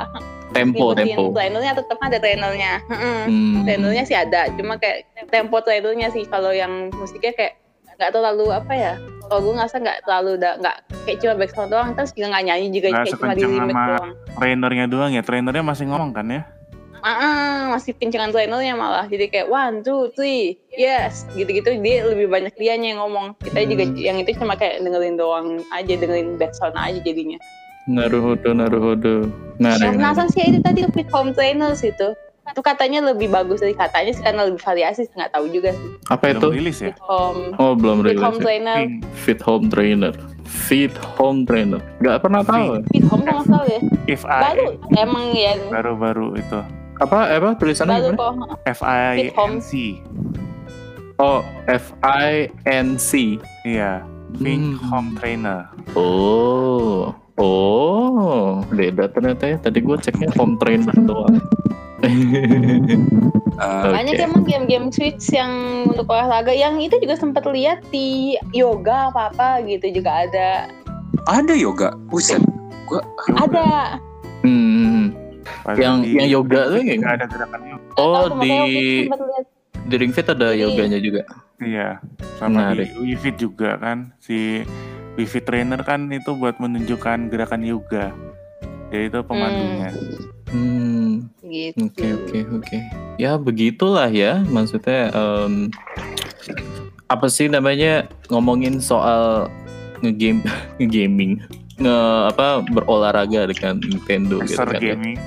[0.53, 1.21] Tempo tempo.
[1.33, 2.73] trainernya tetap ada trainernya.
[2.87, 3.61] Hmm.
[3.61, 7.53] Trainernya sih ada, cuma kayak tempo trainernya sih kalau yang musiknya kayak
[7.91, 8.93] nggak terlalu apa ya.
[9.23, 12.87] Kalau gue ngerasa nggak terlalu nggak kayak cuma background doang, terus juga nggak nyanyi juga
[12.87, 14.09] Nggak kayak cuma di limit doang.
[14.33, 16.41] Trainernya doang ya, trainernya masih ngomong kan ya?
[17.03, 19.03] Ah, masih pincengan trainernya malah.
[19.05, 23.35] Jadi kayak one, two, three, yes, gitu-gitu dia lebih banyak dianya yang ngomong.
[23.37, 23.99] Kita juga Hmm.
[23.99, 27.35] yang itu cuma kayak dengerin doang aja, dengerin background aja jadinya.
[27.85, 29.27] Naruhodo Naruhodo.
[29.59, 32.15] Nah, nah, penasaran sih itu tadi fit home trainers itu.
[32.43, 35.89] Itu katanya lebih bagus dari katanya sih karena lebih variasi nggak tahu juga sih.
[36.07, 36.39] apa itu?
[36.39, 36.91] Belum rilis ya?
[36.91, 38.23] Fit home Oh belum Fit rilis.
[38.23, 38.43] home ya.
[38.43, 38.77] trainer.
[39.13, 40.13] Fit home trainer.
[40.43, 41.79] Fit home trainer.
[41.99, 42.79] Gak pernah tahu.
[42.87, 43.79] Fit home kalau nggak salah ya.
[44.07, 46.59] If Baru I emang ya baru-baru itu
[47.01, 48.53] Apa apa tulisannya baru gimana?
[48.53, 48.69] kok.
[48.69, 49.33] F I.
[49.33, 49.71] N C.
[51.17, 53.37] Oh F I N C.
[53.65, 54.05] Iya,
[54.37, 54.89] Pink Hmm.
[54.89, 55.69] Home Trainer.
[55.97, 57.13] Oh.
[57.33, 59.57] Oh, beda ternyata ya.
[59.57, 61.41] Tadi gue ceknya home trainer doang.
[62.05, 65.49] eh, Banyak emang game-game Switch yang
[65.89, 70.69] untuk olahraga yang itu juga sempat lihat di yoga apa-apa gitu juga ada.
[71.25, 71.97] ada yoga.
[72.11, 72.43] Buset.
[72.85, 73.01] Gua
[73.39, 73.97] Ada.
[74.45, 75.15] Hmm.
[75.73, 77.87] Yang di- yang yoga tuh yang nggak ada gerakan yoga.
[77.95, 78.55] Oh Tahu, di
[79.83, 81.21] di Ring Fit ada Jadi- yoganya juga.
[81.57, 81.89] Iya,
[82.35, 82.87] sama Menarik.
[82.89, 84.11] di Wii Fit juga kan.
[84.17, 84.63] Si
[85.13, 88.11] Wii Fit Trainer kan itu buat menunjukkan gerakan yoga.
[88.89, 89.89] Jadi itu pemandunya.
[90.49, 91.29] Hmm.
[91.41, 91.77] Gitu.
[91.83, 92.77] Oke oke oke.
[93.15, 94.41] Ya begitulah ya.
[94.43, 95.69] Maksudnya em,
[97.05, 99.47] apa sih namanya ngomongin soal
[99.99, 100.41] ngegame
[100.77, 101.39] ngegaming
[101.75, 101.97] nge
[102.29, 104.75] apa berolahraga dengan Nintendo gitu kan.
[104.75, 104.95] ya.
[104.95, 105.17] gaming.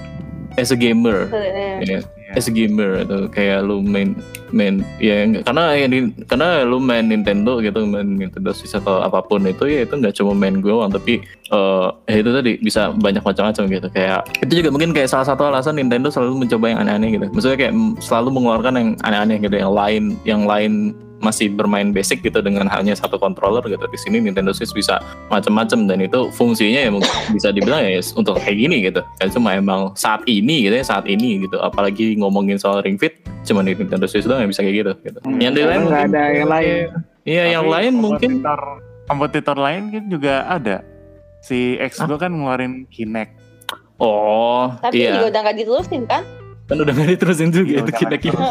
[0.57, 1.29] As a gamer.
[1.29, 2.01] Eh, Ya,
[2.35, 4.19] as a gamer atau kayak lu main
[4.51, 9.23] main ya karena ya di- karena lu main Nintendo gitu main Nintendo Switch atau apa
[9.23, 13.23] pun itu ya itu nggak cuma main gue tapi eh ya itu tadi bisa banyak
[13.23, 17.09] macam-macam gitu kayak itu juga mungkin kayak salah satu alasan Nintendo selalu mencoba yang aneh-aneh
[17.15, 20.73] gitu maksudnya kayak selalu mengeluarkan yang aneh-aneh gitu yang lain yang lain
[21.19, 25.87] masih bermain basic gitu dengan hanya satu controller gitu di sini Nintendo Switch bisa macam-macam
[25.87, 29.91] dan itu fungsinya ya mungkin bisa dibilang ya untuk kayak gini gitu kan cuma emang
[29.95, 34.05] saat ini gitu ya saat ini gitu apalagi ngomongin soal Ring Fit cuma di Nintendo
[34.05, 35.41] Switch doang yang bisa kayak gitu gitu Hmm.
[35.41, 36.87] yang lain nggak mungkin- ada yang lain.
[37.25, 38.61] iya yang Tapi lain mungkin kompetitor,
[39.07, 40.77] kompetitor lain kan juga ada.
[41.41, 43.33] Si Xbox kan ngeluarin Kinect.
[43.97, 46.23] oh Tapi iya juga udah nggak diterusin kan?
[46.67, 48.43] Kan udah nggak diterusin juga Iya, itu kita kita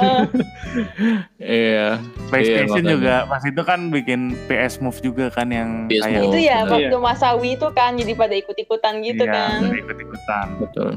[1.38, 2.92] iya PlayStation makanya.
[2.92, 6.28] juga pas itu kan bikin PS Move juga kan yang PS kayak Move.
[6.30, 9.60] itu ya waktu masa Wii itu kan jadi pada ikut-ikutan gitu iya, kan.
[9.68, 10.92] ikut ikutan betul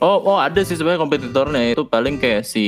[0.00, 2.64] oh oh ada sih sebenarnya kompetitornya itu paling kayak si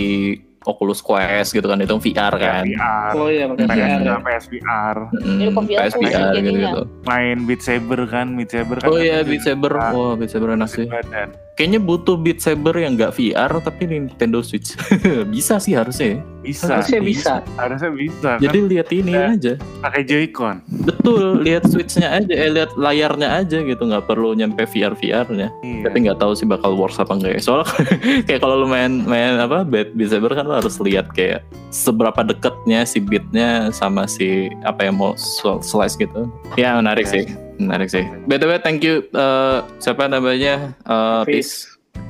[0.62, 2.66] Oculus Quest gitu kan itu VR kan.
[2.66, 4.02] VR, Oh iya pakai PS, VR.
[4.02, 4.18] ya.
[4.18, 6.80] PSVR, Mm, VR PSVR gitu gitu.
[7.06, 8.90] main Beat Saber kan, Beat Saber kan.
[8.90, 10.90] Oh iya Beat Saber, wah Beat Saber enak sih.
[10.90, 11.30] badan.
[11.56, 14.76] Kayaknya butuh Beat Saber yang nggak VR tapi Nintendo Switch.
[15.32, 16.08] bisa sih harusnya.
[16.12, 16.18] ya.
[16.38, 17.34] Bisa, Harusnya bisa.
[17.56, 18.30] harusnya bisa.
[18.38, 19.32] Jadi kan lihat ini Nah.
[19.32, 19.52] aja.
[19.80, 20.56] pakai Joy-Con.
[20.84, 25.48] Betul, lihat Switch-nya aja, eh lihat layarnya aja gitu, nggak perlu nyampe VR VR-nya.
[25.58, 25.82] Iya.
[25.82, 27.40] Tapi nggak tahu sih bakal works apa enggak ya.
[27.40, 27.66] Soalnya
[28.28, 32.20] kayak kalau lu main main apa Beat Beat Saber kan lu harus lihat kayak seberapa
[32.22, 36.28] deketnya si beatnya sama si apa yang mau sl- slice gitu.
[36.54, 37.12] Ya menarik Iya.
[37.12, 37.24] sih,
[37.56, 38.04] menarik sih.
[38.24, 41.34] btw thank you eh, siapa namanya uh, Fis.
[41.34, 41.54] Peace.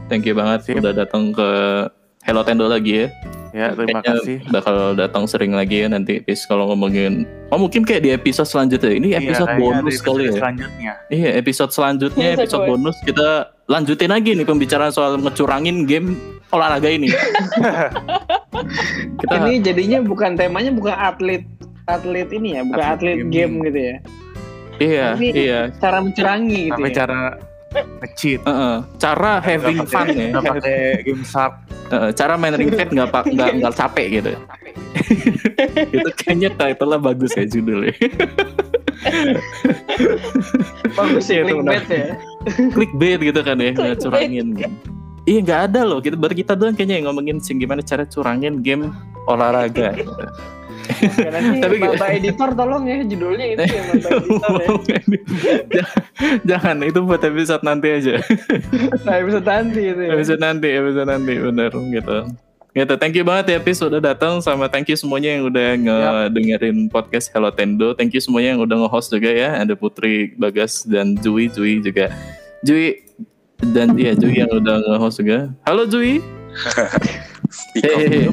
[0.07, 0.79] Thank you banget Sip.
[0.79, 1.49] udah datang ke
[2.23, 3.09] Hello Tendo lagi ya.
[3.57, 4.39] Ya, terima Kayaknya kasih.
[4.53, 7.25] bakal datang sering lagi ya nanti Peace kalau ngomongin.
[7.49, 8.93] Oh mungkin kayak di episode selanjutnya.
[8.93, 10.33] Ini Iya, episode kayaknya bonus di kali ya.
[10.37, 10.93] Selanjutnya.
[11.09, 13.29] Iya, episode selanjutnya, Episode episode bonus kita
[13.67, 16.21] lanjutin lagi nih pembicaraan soal ngecurangin game
[16.53, 17.09] olahraga ini.
[19.23, 21.43] kita Ini jadinya bukan temanya bukan atlet
[21.87, 23.97] atlet ini ya, bukan Atlet atlet, game gitu ya.
[24.79, 25.61] Iya, Ini iya.
[25.77, 26.97] cara mencurangi gitu Tapi ya.
[26.97, 27.21] cara
[27.77, 28.41] nge-cheat.
[28.41, 28.77] Heeh.
[28.97, 30.27] cara having Nggak fun ya.
[30.33, 31.55] nggak pakai game shark.
[31.87, 34.33] Heeh, cara main ring fit nggak pak nggak nggak capek gitu.
[35.93, 37.93] itu kayaknya title-nya bagus ya judulnya.
[40.97, 42.07] Bagus sih itu clickbait ya.
[42.73, 43.97] Clickbait gitu kan ya, Clickbait.
[43.99, 44.47] ngecurangin.
[45.27, 48.63] Iya nggak ada loh, kita baru kita doang kayaknya yang ngomongin sih gimana cara curangin
[48.63, 48.95] game
[49.27, 49.91] olahraga.
[49.93, 50.11] gitu.
[50.87, 54.53] Ya, nanti Tapi- Bapak editor tolong ya judulnya itu ya Bapak editor
[54.87, 55.85] ya.
[56.49, 58.15] Jangan itu buat episode nanti aja.
[59.05, 60.11] Nah, episode nanti itu ya.
[60.15, 62.19] episode nanti, episode nanti bener gitu.
[62.77, 66.93] Gitu, thank you banget ya Pis udah datang sama thank you semuanya yang udah ngedengerin
[66.93, 67.97] podcast Hello Tendo.
[67.97, 69.57] Thank you semuanya yang udah nge-host juga ya.
[69.57, 72.13] Ada Putri, Bagas dan Jui, Jui juga.
[72.61, 73.01] Jui
[73.73, 75.49] dan iya Jui yang udah nge-host juga.
[75.65, 76.21] Halo Jui.
[77.81, 78.29] Hehehe.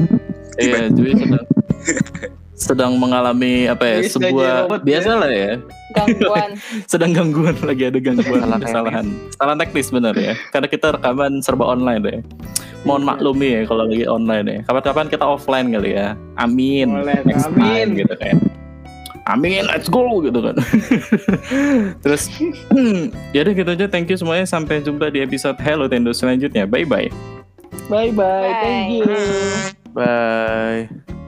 [0.59, 1.47] Iya, Jui sedang
[2.53, 4.85] sedang mengalami apa ya sebuah robot ya.
[4.85, 5.51] biasa lah ya.
[5.93, 6.49] Gangguan.
[6.91, 9.05] Sedang gangguan lagi ada gangguan Salah kesalahan.
[9.33, 10.33] Salah teknis benar ya.
[10.53, 12.17] Karena kita rekaman serba online ya.
[12.85, 13.09] Mohon Iya.
[13.13, 14.59] maklumi ya kalau lagi online ya.
[14.69, 16.13] Kapan-kapan kita offline kali ya.
[16.37, 16.93] Amin.
[16.93, 17.57] Boleh, next amin.
[17.61, 18.37] time gitu kayak
[19.23, 20.55] amin let's go gitu kan.
[22.03, 22.27] Terus
[23.33, 23.85] ya udah gitu aja.
[23.89, 24.45] Thank you semuanya.
[24.45, 26.69] Sampai jumpa di episode Hello Tendo selanjutnya.
[26.69, 27.09] Bye bye
[27.89, 28.49] Bye bye.
[28.49, 28.61] Bye.
[28.61, 29.05] Thank you.
[29.93, 31.21] Bye.